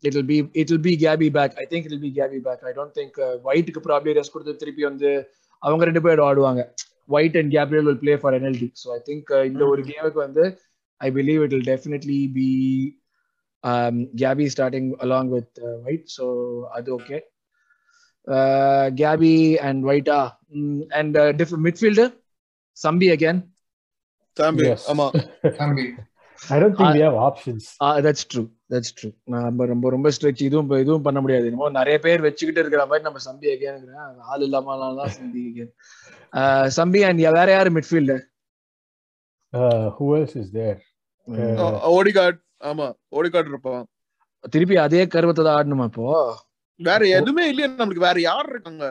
[0.09, 3.19] it be it be KB back I think it be KB back I don't think
[3.49, 5.11] ஒயிட்டுக்கு probably rest கொடுத்து திருப்பி வந்து
[5.63, 6.63] அவங்க ரெண்டு பேரும் ஆடுவாங்க.
[7.09, 10.45] White and Gabriel will play for NLD so I think இந்த ஒரு கேமுக்கு வந்து
[11.01, 12.49] I believe it will definitely be
[14.23, 16.27] KB starting along with White so
[16.79, 17.19] அது ஓகே
[19.01, 19.35] கேபி
[19.69, 20.21] அண்ட் ஒயிட்டா
[20.99, 22.13] and different midfielder
[22.77, 23.41] Sambi again
[24.37, 24.85] Sambi Yes.
[24.93, 25.09] ஆமா
[25.59, 25.87] தம்பி
[26.39, 27.65] I don't think we have options.
[28.05, 31.47] That's true that's true நம்ம ரொம்ப ரொம்ப stretch இதுவும் இப்ப இதுவும் பண்ண முடியாது.
[31.49, 33.99] என்னமோ நிறைய பேர் வச்சுக்கிட்டு இருக்கிற மாதிரி நம்ம சம்பி அகேனுங்கிறேன்
[34.31, 35.71] ஆள் இல்லாம தான் சம்பி அகேன்
[36.79, 38.17] சம்பி அண்ட் வேற யாரு midfield
[39.53, 40.77] Uh, who else is there?
[41.29, 43.85] Uh, Odegaard ஆமா ஓடிகார்ட் இருப்பான்.
[44.45, 46.07] திருப்பி அதே கருவத்தை தான் ஆடணுமா இப்போ?
[46.81, 48.85] வேற எதுவுமே இல்லையா நம்மளுக்கு வேற யார் இருக்காங்க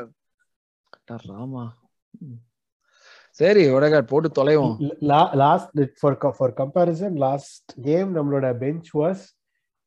[1.30, 1.64] ராமா.
[3.32, 4.76] சரி ஒடகாட் போட்டு தொலைவோம்
[6.02, 9.20] for co- for comparison, last game நம்மளோட bench was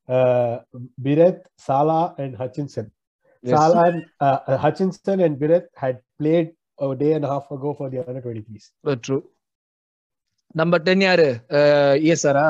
[0.09, 0.55] uh,
[1.03, 2.87] Biret, Salah, and Hutchinson.
[3.45, 3.53] Yes.
[3.55, 6.49] Salah and uh, uh, Hutchinson and Biret had played
[6.79, 8.67] a day and a half ago for the under 23s.
[9.07, 9.19] True
[10.55, 11.29] number ten யாரு
[12.07, 12.47] இஎஸ்ஆரா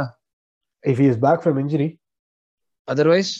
[0.84, 1.90] If he is back from injury,
[2.88, 3.32] otherwise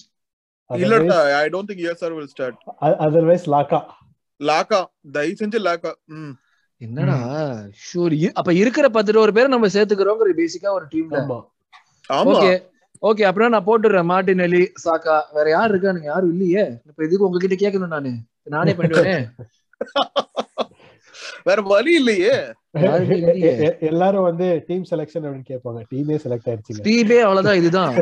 [0.80, 2.58] இல்லடா I don't think ESR will start
[3.06, 3.80] otherwise Laka.
[4.40, 4.80] Laka
[5.12, 6.32] தயவு செஞ்சு லாக்கா ம்.
[6.80, 7.16] என்னடா?
[7.82, 11.38] Sure அப்ப இருக்கிற பத்து இருபது பேரை நம்ம சேர்த்துக்கிறோங்கிற பேசிக்கா ஒரு டீம்ல ஆமா.
[12.10, 12.32] ஆமா.
[12.32, 12.52] ஓகே
[13.02, 14.08] ஓகே அப்படின்னா நான் போட்டுடுறேன்.
[14.10, 16.08] மார்டின் எலி சாக்கா வேற யார் இருக்கானுங்க?
[16.12, 16.64] யாரும் இல்லையே.
[16.90, 18.12] இப்ப இதுக்கு உங்ககிட்ட கேட்கணும் நானு.
[18.46, 19.24] நானே பண்ணிடுவேன்.
[21.48, 22.34] வேற வழி இல்லையே.
[23.80, 25.80] எல்லாரும் வந்து டீம் செலெக்ஷன் அப்படின்னு கேட்பாங்க.
[25.94, 26.82] டீமே செலக்ட் ஆயிடுச்சுங்க.
[26.82, 27.94] டீமே அவ்வளவுதான் இதுதான்.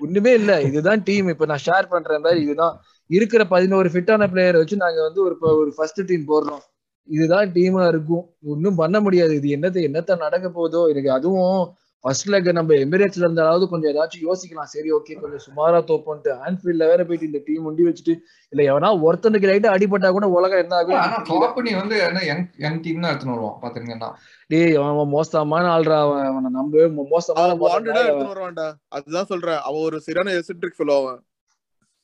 [0.00, 0.60] ஒண்ணுமே இல்ல.
[0.60, 2.80] இதுதான் டீம் இப்ப நான் ஷேர் பண்றேன் மாதிரி இதுதான்.
[3.06, 6.64] இருக்கிற பதினோரு ஃபிட்டான பிளேயரை வச்சு நாங்க வந்து ஒரு ஒரு ஃபர்ஸ்ட் டீம் போடுறோம்.
[7.04, 8.34] இதுதான் டீமா இருக்கும்.
[8.42, 9.40] ஒன்னும் பண்ண முடியாது.
[9.40, 11.74] இது என்னத்த என்னத்த நடக்க போதோ எனக்கு அதுவும்
[12.04, 14.68] ஃபர்ஸ்ட் லெக் நம்ம எமிரேட்ஸ்ல இருந்தாலாவது கொஞ்சம் ஏதாச்சும் யோசிக்கலாம்.
[14.74, 18.14] சரி ஓகே கொஞ்சம் சுமாரா தோப்போன்ட்டு ஆன்ஃபீல்ட்ல வேற போயிட்டு இந்த டீம் உண்டி வச்சுட்டு
[18.52, 22.44] இல்ல எவனா ஒருத்தனுக்கு லைட்டா அடிபட்டா கூட உலகம் என்ன ஆனா ஆகும் கிளாப் நீ வந்து என்ன யங்
[22.58, 24.10] யங் டீம் தான் எடுத்துன்னு வருவான் பாத்துருங்கன்னா
[24.50, 28.68] டேய் அவன் மோசமான ஆள்ரா அவன் அவனை நம்பவே மோசமான வாண்டடா எடுத்துட்டு வருவான்டா.
[28.88, 29.60] அதுதான் சொல்றேன்.
[29.68, 31.18] அவன் ஒரு சரியான எசிட்ரிக் ஃபெலோ அவன்.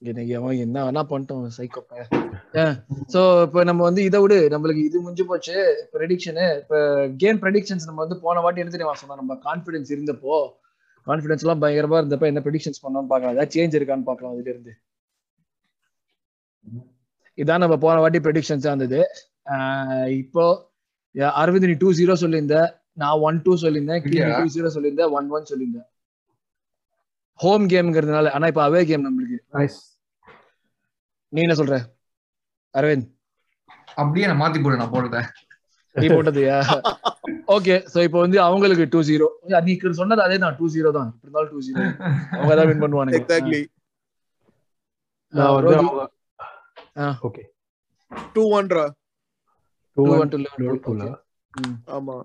[0.02, 1.92] எனக்கு அவன் என்ன வேணா பண்ணிட்டோம் சைக்கோப்ப
[3.14, 4.38] சோ இப்ப நம்ம வந்து இதை விடு.
[4.54, 5.54] நம்மளுக்கு இது முடிஞ்சு போச்சு.
[5.94, 6.80] ப்ரெடிக்ஷனு இப்ப
[7.22, 10.36] கேம் ப்ரெடிக்ஷன்ஸ் நம்ம வந்து போன வாட்டி தெரியுமா சொன்னோம் நம்ம கான்ஃபிடன்ஸ் இருந்தப்போ
[11.06, 13.36] கான்ஃபிடன்ஸ் எல்லாம் பயங்கரமா இருந்தப்ப என்ன ப்ரெடிக்ஷன்ஸ் பண்ணோம்னு பார்க்கலாம்.
[13.36, 14.72] ஏதாவது சேஞ்ச் இருக்கான்னு பார்க்கலாம் அதுல இருந்து
[17.38, 19.00] இதான் நம்ம போன வாட்டி ப்ரெடிக்ஷன்ஸ் இருந்தது.
[20.22, 20.44] இப்போ
[21.38, 22.58] அரவிந்த் நீ டூ ஜீரோ சொல்லியிருந்த.
[23.02, 24.02] நான் ஒன் டூ சொல்லியிருந்தேன்?
[24.38, 25.88] டூ ஜீரோ சொல்லியிருந்தேன் ஒன் ஒன் சொல்லியிருந்தேன்
[27.40, 29.38] ஹோம் கேம்ங்கிறதுனால ஆனா இப்ப அவே கேம் நம்மளுக்கு.
[31.32, 31.76] நீ என்ன சொல்ற?
[32.74, 33.08] அரவிந்த்.
[34.00, 35.28] அப்படியே நான் மாத்தி போடு நான் போடுறேன்.
[35.96, 36.56] நீ போட்டதுயா?
[37.54, 39.26] ஓகே சோ இப்போ வந்து அவங்களுக்கு டூ ஜீரோ
[39.66, 41.10] நீ சொன்னது அதே தான் டூ ஜீரோ தான்.
[41.14, 41.80] இப்படி இருந்தாலும் டூ ஜீரோ
[42.36, 43.18] அவங்க தான் வின் பண்ணுவானுங்க.
[43.20, 43.62] Exactly.
[47.28, 47.42] Okay
[48.34, 48.84] two ஒன்ரா
[49.96, 51.02] two two one one to Liverpool
[51.96, 52.16] ஆமா.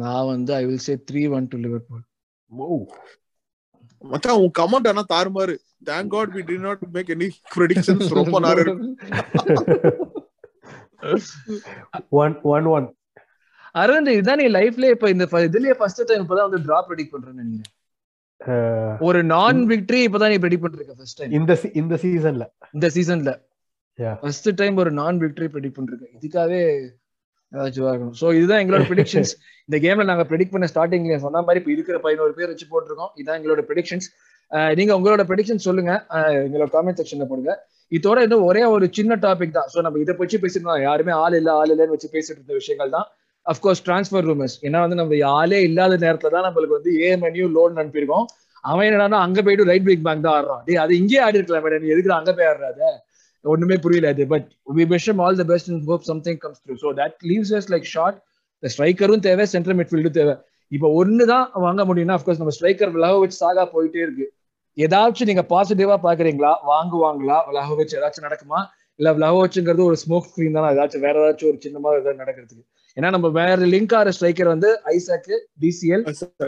[0.00, 2.04] நான் வந்து I will say three one to Liverpool
[4.04, 5.54] மச்சான் உன் கமெண்ட் ஆனா தாறுமாறு
[5.86, 8.80] thank God we did not make any predictions ரொம்ப நேரம்
[12.20, 12.86] ஒன் ஒன் ஒன்
[13.74, 17.74] அரவிந்த் இதுதான் நீ லைஃப்ல இப்ப இந்த இதுலயே ஃபர்ஸ்ட் டைம் இப்பதான் வந்து டிரா ப்ரெடிக்ட் பண்றேன்னு நினைக்கிறேன்.
[19.00, 23.32] ஒரு நான் விக்டரி இப்பதான் நீ ப்ரெடிக்ட் பண்றீங்க ஃபர்ஸ்ட் டைம் இந்த இந்த சீசன்ல இந்த சீசன்ல.
[24.22, 26.60] ஃபர்ஸ்ட் டைம் ஒரு நான் விக்டரி ப்ரெடிக்ட் பண்றேன் இதுக்காகவே
[27.52, 29.32] ஏதாச்சும் இருக்கணும் சோ இதுதான் எங்களோட ப்ரெடிக்ஷன்ஸ்
[29.68, 33.12] இந்த கேம்ல நாங்க ப்ரெடிக்ட் பண்ண ஸ்டார்டிங்ல சொன்ன மாதிரி இப்ப இருக்கிற பதினோரு பேர் வச்சு போட்டிருக்கோம்.
[33.20, 34.08] இதான் எங்களோட ப்ரெடிக்ஷன்ஸ்
[34.78, 35.92] நீங்க உங்களோட ப்ரெடிக்ஷன் சொல்லுங்க.
[36.46, 37.52] எங்களோட காமெண்ட் செக்ஷன்ல போடுங்க.
[37.92, 39.68] இதோட இன்னும் ஒரே ஒரு சின்ன டாபிக் தான்.
[39.72, 43.06] ஸோ நம்ம இதை வச்சு பேசிட்டு யாருமே ஆள் இல்ல ஆள் இல்லைன்னு வச்சு பேசிட்டு இருந்த விஷயங்கள் தான்.
[43.46, 48.26] அஃப்கோர்ஸ் டிரான்ஸ்ஃபர் ரூமர்ஸ் ஏன்னா வந்து நம்ம ஆளே இல்லாத நேரத்துல தான் நம்மளுக்கு வந்து ஏஎம்என்யூ லோன் அனுப்பியிருக்கோம்.
[48.64, 50.62] அவன் என்னன்னா அங்க போயிட்டு ரைட் பிரேக் பேங்க் தான் ஆடுறான்.
[50.84, 52.80] அது இங்கே ஆடி இருக்கலாம் மேடம் நீ எதுக்கு அங்க போய் ஆடுறாத
[53.52, 54.46] ஒண்ணுமே புரியல அது but
[54.78, 57.86] we wish them all the best in hope something comes through so that leaves us like
[57.94, 58.18] short
[58.62, 60.34] ஸ்ட்ரைக்கரும் தேவை சென்ட்ரல் மிட்ஃபீல்டும் தேவை.
[60.72, 64.26] இப்போ ஒன்னு தான் வாங்க முடியும்னா அஃப்கோர்ஸ் நம்ம ஸ்ட்ரைக்கர் விலகோவிச் சாகா போயிட்டே இருக்கு.
[64.76, 67.36] ஏதாச்சும் நீங்க பாசிட்டிவா பாக்குறீங்களா வாங்குவாங்களா?
[67.48, 68.60] விலகோவிச் ஏதாச்சும் நடக்குமா?
[68.98, 70.68] இல்ல விலகோவிச்ங்கிறது ஒரு ஸ்மோக் ஸ்கிரீன் தானே.
[70.74, 72.64] ஏதாச்சும் வேற ஏதாச்சும் ஒரு சின்னமா ஏதாவது நடக்கிறதுக்கு.
[72.96, 75.34] ஏன்னா நம்ம வேற லிங்க் ஆற ஸ்ட்ரைக்கர் வந்து ஐசாக்கு
[75.64, 76.04] டிசிஎல்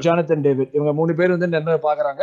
[0.07, 2.23] ஜானத்தன் டேவிட் இவங்க மூணு பேர் வந்து என்ன பாக்குறாங்க.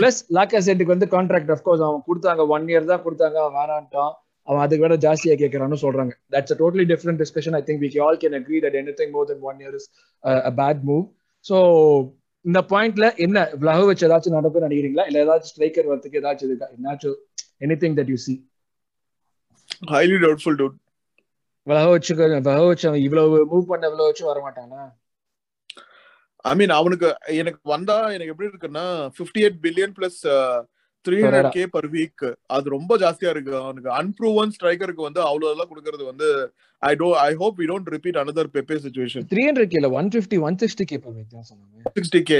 [0.00, 2.48] பிளஸ் லாக்கா செட்டுக்கு வந்து கான்ட்ராக்ட் அஃப்கோர்ஸ் அவன் கொடுத்தாங்க.
[2.56, 3.38] ஒன் இயர் தான் கொடுத்தாங்க.
[3.44, 4.12] அவன் வேணான்ட்டான்.
[4.48, 6.12] அவன் அதுக்கு வேற ஜாஸ்தியா கேட்கறான்னு சொல்றாங்க.
[6.34, 9.44] That's a totally different discussion I think we all can agree that anything more then
[9.50, 9.88] one year is
[10.50, 11.04] a bad move
[11.44, 11.56] so
[12.44, 13.38] இந்த பாயிண்ட்ல என்ன?
[13.62, 15.04] விலக வச்சு ஏதாச்சும் நடக்கும் நினைக்கிறீங்களா?
[15.08, 16.68] இல்ல ஏதாச்சும் ஸ்ட்ரைக்கர் வரதுக்கு ஏதாச்சும் இருக்கா?
[16.76, 17.18] என்னாச்சும்
[17.82, 18.34] anything that you see
[19.82, 20.76] highly doubtful dude
[21.66, 24.82] விலக வச்சு விலக வச்சு அவன் இவ்வளவு மூவ் பண்ண விலக வச்சு வர மாட்டானா
[26.44, 27.08] ஐ மீன் அவனுக்கு
[27.40, 28.84] எனக்கு வந்தா எனக்கு எப்படி இருக்குன்னா
[29.18, 30.20] fifty eight billion plus
[31.04, 32.24] three hundred K per week
[32.54, 33.52] அது ரொம்ப ஜாஸ்தியா இருக்கு.
[33.60, 36.28] அவனுக்கு அன்ப்ரூவன் ஸ்ட்ரைக்கருக்கு வந்து அவ்வளவு எல்லாம் கொடுக்கறது வந்து
[36.82, 40.38] I do I hope we don't repeat another Pepe situation three hundred கேல one fifty
[40.48, 41.92] one sixty K per week தான் சொன்னாங்க.
[41.96, 42.38] சிக்ஸ்டி கே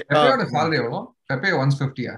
[0.53, 1.01] salary எவ்வளோ?
[1.30, 2.14] பெப்பே ஒன் ஃபிஃப்டியா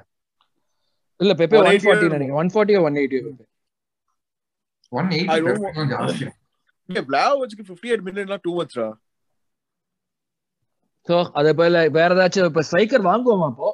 [1.20, 2.38] இல்ல பெப்பே ஒன் 180 ஃபார்ட்டி நினைக்கிறேன்.
[2.40, 3.18] One forty one eighty
[4.92, 6.26] one eighty don't Pepe ஜாஸ்தி
[7.06, 8.88] பிளாவ் வச்சுக்கு பிப்டி எயிட் மில்லியன்லாம் டூ மச்ரா
[11.06, 13.70] ஸோ அதை போல வேற ஏதாச்சும் இப்ப ஸ்ட்ரைக்கர் வாங்குவோமா அப்போ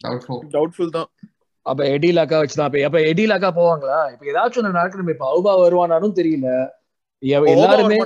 [0.00, 0.38] doubtful.
[0.52, 1.08] டவுட்ஃபுல் தான்.
[1.66, 2.68] அப்ப எடி லாக்கா வச்சுதான்.
[2.68, 3.98] அப்ப அப்ப எடி லாக்கா போவாங்களா?
[4.12, 5.14] இப்ப ஏதாச்சும் ஒண்ணு நடக்கணும்.
[5.14, 6.48] இப்ப அவுபா வருவானாலும் தெரியல.
[7.52, 7.98] எல்லாருமே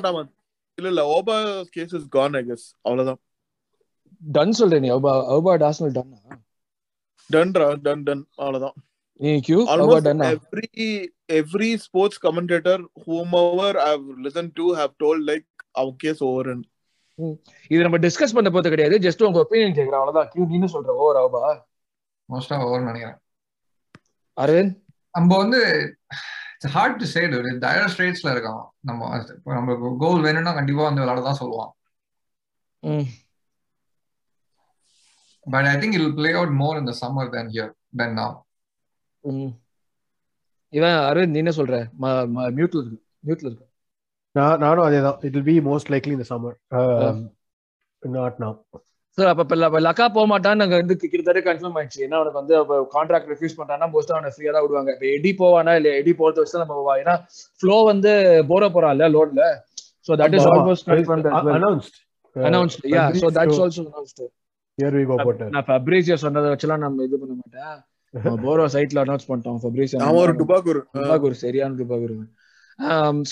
[0.79, 1.37] இல்ல இல்ல Auba
[1.71, 3.21] case is gone I guess அவ்வளவுதான்.
[4.23, 4.91] டன் சொல்றேன் நீ.
[4.91, 6.13] அவுபா அவுபா டாஸ்னல் டன்
[7.31, 8.77] டன்ரா டன் டன் அவ்வளவுதான்.
[9.21, 10.69] Auba almost every
[11.31, 16.65] every sports commentator whomever I've listened to have told like our case over and
[17.71, 18.97] இது நம்ம டிஸ்கஸ் பண்ண போறது கிடையாது.
[18.99, 20.01] ஜஸ்ட் உங்க ஒப்பீனியன் கேக்குறேன்.
[20.01, 20.31] அவ்வளவுதான்.
[20.33, 21.43] கியூ நீன்னு சொல்ற ஓவர் அவுபா
[22.29, 23.19] மோஸ்டா ஓவர் நினைக்கிறேன்.
[24.37, 24.75] அரவிந்த்
[25.15, 25.61] நம்ம வந்து
[26.55, 27.23] it's hard to say
[27.65, 29.11] dire ஸ்ட்ரேட்ஸ்ல இருக்கான் நம்ம
[29.55, 31.73] நம்மளுக்கு கோல் வேணும்னா கண்டிப்பா வந்து விளையாட தான் சொல்லுவான்
[32.83, 33.07] ம்.
[35.47, 38.35] But I think he'll play out more in the summer than here than now.
[40.73, 41.77] இவன் அரவிந்த் நீ என்ன சொல்ற?
[42.57, 42.99] மியூட்ல இருக்கு.
[43.27, 43.67] மியூட்ல இருக்கு.
[44.35, 46.57] நான் நானும் அதே தான் it will be most likely இந்த சம்மர்
[48.03, 48.57] நாட் நவ்
[49.19, 52.01] சார் அப்ப இப்ப லக்கா போக மாட்டான்னு நாங்க வந்து கிட்டத்தட்ட கன்ஃபார்ம் ஆயிடுச்சு.
[52.07, 52.55] ஏன்னா அவனுக்கு வந்து
[52.95, 54.91] கான்ட்ராக்ட் ரெஃப்யூஸ் பண்றான்னா மோஸ்ட் அவனை ஃப்ரீயா தான் விடுவாங்க.
[54.97, 56.95] இப்ப எடி போவானா இல்ல எடி போறத வச்சு தான் நம்ம போவா?
[57.03, 57.15] ஏன்னா
[57.61, 58.13] ஃப்ளோ வந்து
[58.51, 59.45] போற போறான் இல்ல லோன்ல
[60.09, 60.91] so that is almost
[61.59, 61.99] announced
[62.37, 64.23] announced yeah so that's also announced
[65.55, 67.75] நான் ஃபெப்ரீசியோ சொன்னதை வச்செல்லாம் நம்ம இது பண்ண மாட்டேன்.
[68.47, 72.15] போரோ சைட்ல அனௌன்ஸ் பண்ணிட்டோம் ஃபெப்ரீசியோ அவன் ஒரு டுபாக்கூர் டுபாகூர் சரியான டுபாகூர்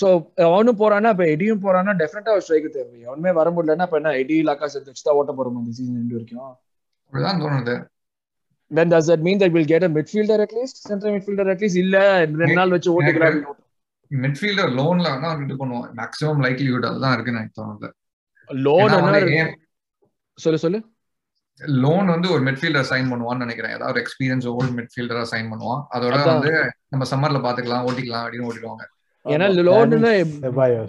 [0.00, 0.08] சோ
[0.48, 4.36] அவனும் போறானா இப்ப எடியும் போறானா டெஃபினட்டா ஒரு ஸ்ட்ரைக்கு தேவை அவனுமே வர முடியலன்னா இப்ப என்ன எடி
[4.48, 6.52] லக்கா செட் வச்சு தான் ஓட்ட போறோம் இந்த சீசன் ரெண்டு வரைக்கும்?
[7.06, 7.74] அப்படிதான் தோணுது.
[8.70, 10.76] Then does that mean that we'll get a midfielder at least?
[10.90, 11.76] Central midfielder at least?
[11.84, 11.96] இல்ல
[12.42, 13.40] ரெண்டு நாள் வச்சு ஓட்டிக்கலாம்.
[14.10, 15.88] மிட்ஃபீல்டர் லோன்ல வேணா இது பண்ணுவோம்.
[15.98, 17.90] மேக்ஸிமம் லைக்லிஹுட் அதுதான் இருக்குன்னு எனக்கு தோணுது.
[18.48, 18.94] லோன்
[20.38, 20.78] சொல்லு சொல்லு.
[21.56, 23.74] லோன் வந்து ஒரு மிட்ஃபீல்டர் சைன் பண்ணுவான்னு நினைக்கிறேன்.
[23.74, 25.84] ஏதாவது எக்ஸ்பீரியன்ஸ் ஓல்ட் மிட்ஃபீல்டரா சைன் பண்ணுவான்.
[25.94, 26.24] அதோட.
[26.24, 28.84] வந்து நம்ம சம்மர்ல பாத்துக்கலாம் ஓட்டிக்கலாம் அப்படின்னு ஓட்டிடுவாங்க.
[29.24, 30.88] ஏன்னா லோன்னா.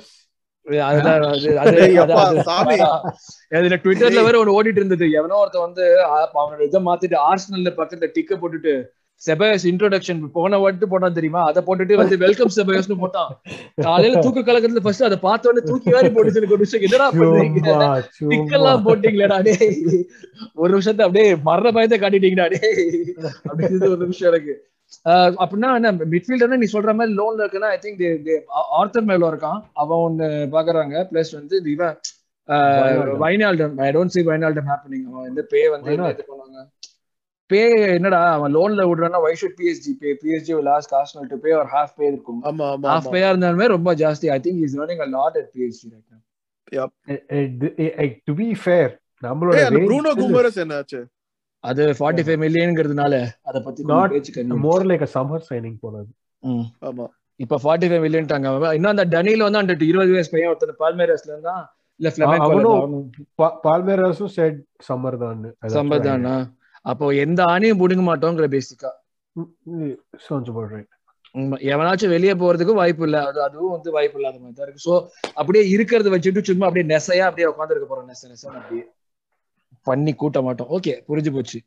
[3.49, 5.11] அதுல ட்விட்டர்ல வேற ஒன்னு ஓடிட்டு இருந்தது.
[5.11, 8.83] எவனோ ஒருத்த வந்து அவனோட இதை மாத்திட்டு ஆர்சனல்ல பக்கத்துல டிக்க போட்டுட்டு
[9.21, 11.43] செபயஸ் இன்ட்ரோடக்ஷன் போன வாட்டு போட்டான் தெரியுமா?
[11.43, 13.29] அதை போட்டுட்டு வந்து வெல்கம் செபயஸ்னு போட்டான்.
[13.75, 16.81] காலையில தூக்க கலக்கத்துல ஃபர்ஸ்ட் அதை பார்த்த உடனே தூக்கி வாரி எனக்கு ஒரு நிமிஷம்.
[16.81, 18.81] என்னடா பண்றீங்க?
[18.85, 20.05] போட்டீங்களேடா டேய்.
[20.53, 23.15] ஒரு நிமிஷத்தை அப்படியே மரண பயத்தை காட்டிட்டீங்கடா டேய்.
[23.49, 24.71] அப்படின்னு ஒரு எனக்கு.
[25.09, 28.39] ஆஹ் அப்படின்னா என்ன மிட்ஃபீல்டர்னா நீ சொல்ற மாதிரி லோன்ல இருக்குன்னா ஐ திங்க்
[28.77, 29.61] ஆர்த்தர் மேல இருக்கான்.
[29.73, 31.05] அவன் ஒன்னு பாக்குறாங்க.
[31.11, 31.97] பிளஸ் வந்து இவன்.
[33.23, 35.93] Wijnaldum I don't see Wijnaldum happening அவன் வந்து பே வந்து?
[35.93, 36.59] இது பண்ணுவாங்க.
[37.53, 37.61] பே
[37.95, 41.95] என்னடா அவன் லோன்ல விடுறான்னா why should PSG pay PSG lost Arsenal to pay ஒரு ஹாஃப்
[41.99, 42.39] பே இருக்கும்.
[42.49, 44.27] ஆமா ஆமா ஹாஃப் பேயா இருந்தாலுமே ரொம்ப ஜாஸ்தி.
[44.35, 45.89] I think is running a lot at PSG
[47.97, 48.91] right to be fair
[49.23, 51.01] நம்மளோட ப்ரூனோ குமரஸ் என்னாச்சு?
[51.63, 53.13] அது ஃபார்ட்டி ஃபைவ் மில்லியன்ங்கிறதுனால
[53.49, 53.81] அதை பத்தி
[54.13, 54.57] பேச்சு கம்மி.
[54.65, 56.09] More like a summer signing போனது.
[56.89, 57.05] ஆமா.
[57.39, 58.47] இப்ப ஃபார்ட்டி ஃபைவ் மில்லியன்ட்டாங்க
[58.77, 61.55] இன்னும் அந்த டனில வந்து அந்த இருபது வயசு பையன் ஒருத்தர் பால்மேரஸ்ல இருந்தா
[61.99, 63.05] இல்ல அவனும்
[63.65, 65.41] பால்மேரஸும் செட் சம்மர் தான்
[65.75, 66.35] சம்பதானா
[66.85, 68.91] அப்போ எந்த ஆணையும் புடுங்க மாட்டோங்கிற பேசிக்கா
[71.71, 73.17] எவனாச்சும் வெளியே போறதுக்கு வாய்ப்பு இல்ல.
[73.29, 74.83] அது அதுவும் வந்து வாய்ப்பு இல்லாத மாதிரி தான் இருக்கு.
[74.87, 74.93] சோ
[75.35, 78.09] அப்படியே இருக்கிறத வச்சுட்டு சும்மா அப்படியே நெசையா அப்படியே உட்காந்துருக்க போறோம்.
[78.11, 78.83] நெச நெசன்னு அப்படியே.
[79.87, 80.69] பண்ணி கூட்ட மாட்டோம்.
[80.69, 81.59] ஓகே புரிஞ்சு போச்சு.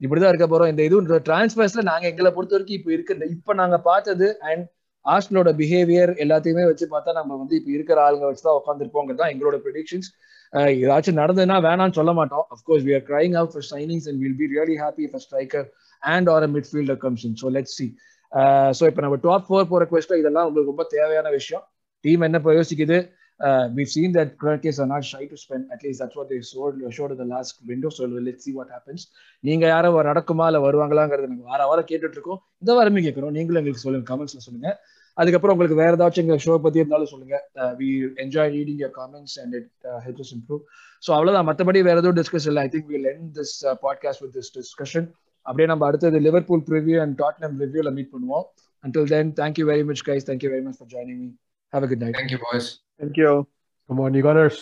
[0.00, 0.70] இப்படிதான் இருக்க போறோம்.
[0.72, 4.64] இந்த இது டிரான்ஸ்பர்ஸ்ல நாங்க எங்களை பொறுத்த வரைக்கும் இப்ப இருக்க இப்ப நாங்க பார்த்தது அண்ட்
[5.04, 10.08] ஆஸ்டலோட பிஹேவியர் எல்லாத்தையுமே வச்சு பார்த்தா நம்ம வந்து இப்ப இருக்கிற ஆளுங்க வச்சுதான் உட்காந்துருப்போங்கிறது தான் எங்களோட ப்ரெடிக்ஷன்ஸ்
[10.54, 12.44] ஏதாச்சும் நடந்ததுன்னா வேணாம்னு சொல்ல மாட்டோம்.
[12.56, 15.66] Of course we are crying out for signings and will be really happy for striker
[16.00, 17.88] and or midfielder comes in so let's see
[18.78, 21.64] so இப்போ நம்ம டாப் ஃபோர் போற கொஸ்டின் இதெல்லாம் உங்களுக்கு ரொம்ப தேவையான விஷயம்.
[22.00, 22.98] டீம் என்ன யோசிக்குது?
[23.40, 25.62] Uh, we've seen that Kroankes are not shy to spend.
[25.74, 27.88] At least that's what they showed, showed in the last window.
[27.88, 29.02] So let's see what happens.
[29.40, 32.40] நீங்க யாரும் நடக்குமா இல்ல வருவாங்களாங்கிறது நாங்க வார வாரம் கேட்டுட்டு இருக்கோம்.
[32.58, 33.32] இந்த வாரமே கேட்கிறோம்.
[33.32, 34.06] நீங்களும் எங்களுக்கு சொல்லுங்க.
[34.10, 34.68] கமெண்ட்ஸ்ல சொல்லுங்க.
[35.20, 37.36] அதுக்கப்புறம் உங்களுக்கு வேற ஏதாச்சும் எங்க ஷோ பத்தி இருந்தாலும் சொல்லுங்க.
[37.80, 37.88] We
[38.24, 39.70] enjoy reading your comments and it
[40.06, 40.62] help us improve
[41.06, 41.48] so அவ்வளவுதான்.
[41.50, 42.62] மற்றபடி வேற எதுவும் டிஸ்கஸ் இல்லை.
[42.66, 43.56] I think will end this
[43.86, 45.08] podcast with this discussion
[45.46, 48.46] அப்படியே நம்ம அடுத்தது லிவர்பூல் ப்ரிவியூ அண்ட் டாட்னம் ரிவ்யூல மீட் பண்ணுவோம்.
[48.84, 50.22] Until then thank you very much guys.
[50.28, 51.28] Thank you very much for joining me.
[51.72, 52.16] Have a good night.
[52.18, 52.66] Thank you, boys.
[53.00, 53.30] Thank you.
[53.90, 54.58] Come on, you Gunners.